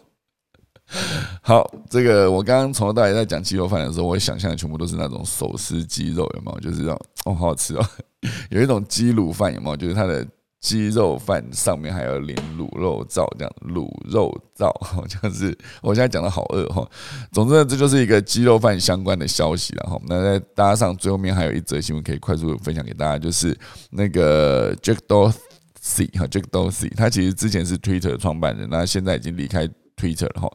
[1.42, 6.60] 好，这个我刚刚从头到尾在讲鸡肉饭的时候，我想象的全部都是那种手撕鸡肉，有没有？
[6.60, 7.86] 就是这种哦，好好吃哦。
[8.50, 9.78] 有一种鸡卤饭，有没有？
[9.78, 10.26] 就是它的
[10.60, 14.72] 鸡肉饭上面还要淋卤肉燥，这样卤肉燥，
[15.08, 16.88] 就是我现在讲的好饿哈。
[17.32, 20.00] 总之呢，这就是一个鸡肉饭相关的消息了哈。
[20.08, 23.58] 那再搭上最后面还有一则新闻可以快速分享给大家，就是
[23.90, 29.70] 那个 Jack Dorsey 哈，Jack Dorsey，他其实之前是 Twitter 创办人，那现在已经离开。
[29.98, 30.52] Twitter 了哈，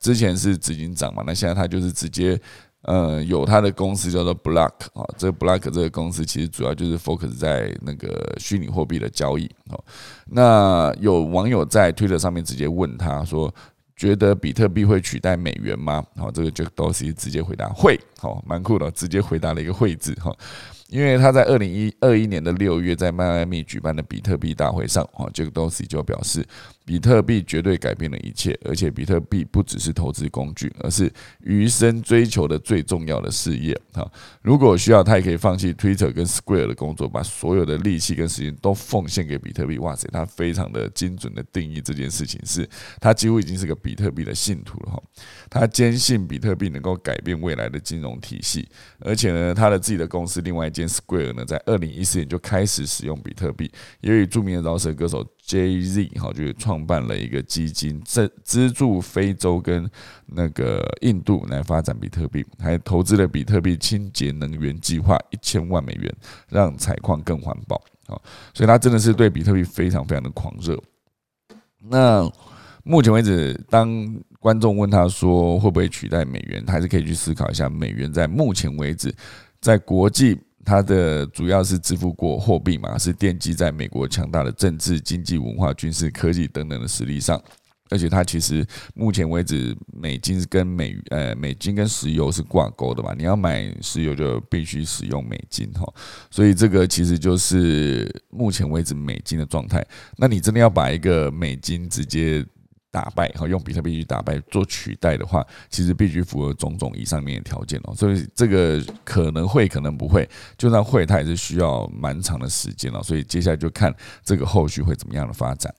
[0.00, 2.40] 之前是执行长嘛，那现在他就是直接，
[2.82, 9.84] 呃，有他的公司叫做 Block 啊，这 Block 这个公司其实主要就是 focus 在那个虚拟货币的交易哦。
[10.26, 13.52] 那有网友在 Twitter 上面直接问他说，
[13.96, 16.04] 觉得比特币会取代美元吗？
[16.16, 20.32] 好，这个 Jack Dorsey 直接回答会，好，蛮酷的，直接回答了一个会字哈。
[20.88, 26.46] 因为他在二零一二一年的六月在迈阿密举办的比特币大会上，啊，这个 Dorsey 就表示，
[26.88, 33.78] 比特币绝对改变了一切，而且比特币不只是投资工具，而是余生追求的最重要的事业。
[33.92, 34.10] 哈，
[34.40, 39.78] 如果需要，他也可以放弃 Twitter 跟 Square 的工作，把所有的力气跟时间都奉献给比特币。
[39.78, 42.68] 哇塞，他非常的精准的定义这件事情，是
[43.00, 44.92] 他几乎已经是个比特币的信徒了。
[44.92, 45.02] 哈，
[45.50, 48.66] 他坚信比特币能够改变未来的金融体系，
[49.00, 50.88] 而且呢，他的自己的公司另外一间。
[50.88, 53.70] Square 呢，在二零一四年就开始使用比特币，
[54.00, 59.90] 也与著名的饶舌歌手 Jay Z 哈，就是创办了一个基金，资资助非洲跟
[60.26, 66.14] 那个印度来发展比特币，还投资了比特币清洁能源计划一千万美元，
[66.50, 67.76] 让采矿更环保
[68.08, 68.20] 啊！
[68.52, 70.78] 所以他真的是对比特币非常非常的狂热。
[71.78, 72.30] 那
[72.84, 79.14] 目前为止，当观众问他说会不会取代美元，他还是可以去思考一下，美元在目前为止
[79.62, 80.38] 在国际。
[80.68, 87.42] 它的主要是支付过货币嘛，是奠基在美国强大的政治、经济、文化、军事、科技等等的实力上，
[87.88, 95.90] 而且它其实目前为止，美金是跟美呃美金跟石油是挂钩的嘛，你要买石油就必须使用美金哈，
[96.30, 99.82] 所以这个其实就是目前为止美金的状态。
[100.18, 102.44] 那你真的要把一个美金直接。
[102.90, 107.94] 打败和用比特币去打败做取代的话，其实必须符合种种以上面的条件哦。
[107.94, 110.28] 所以这个可能会，可能不会。
[110.56, 113.02] 就算会，它也是需要蛮长的时间了。
[113.02, 115.74] 所以接下来就看这个后续会怎么样的发展。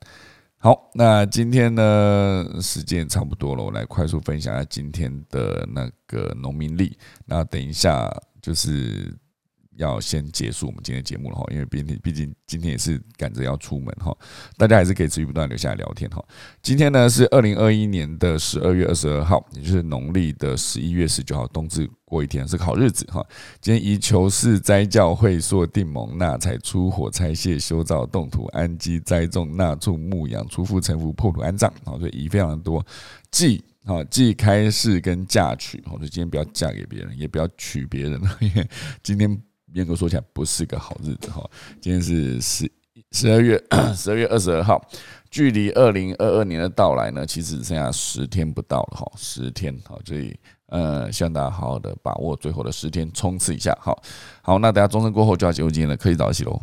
[0.58, 6.98] 好，那今天呢，时间差不多了，我来快速分享一下今天的那个农民历。
[7.26, 8.10] 那等一下
[8.42, 9.18] 就是。
[9.80, 14.16] 要先结束我们今天节目了哈，因为毕竟毕竟今天也是赶着要出门哈，
[14.58, 16.24] 大家还是可以持续不断留下来聊天哈。
[16.62, 23.26] 今天呢是二零二一年的十二月二十二号，也就是农历的十一月十九号，冬至过一天是个好日子哈。
[23.62, 32.86] 今天宜求是斋教会所定盟纳财出火拆卸修造动土安基栽种纳畜牧养出富成福破土安葬啊，所以宜非常多。
[33.32, 38.70] 忌啊忌开市跟嫁娶，所以今天不要嫁给别人，也不要娶别人了，因为
[39.02, 39.42] 今天。
[39.74, 41.48] 严格说起来，不是个好日子哈。
[41.80, 42.72] 今天是十
[43.12, 43.62] 十二月
[43.96, 44.82] 十二月二十二号，
[45.30, 53.78] 距离二零二二年的到来呢，其实只剩下十天不到了哈，十天好，所以呃，希望大家好好的把握最后的十天，冲刺一下。
[53.82, 54.02] 好
[54.42, 56.62] 好，那大家钟声过后就要结束今天的科技早起喽。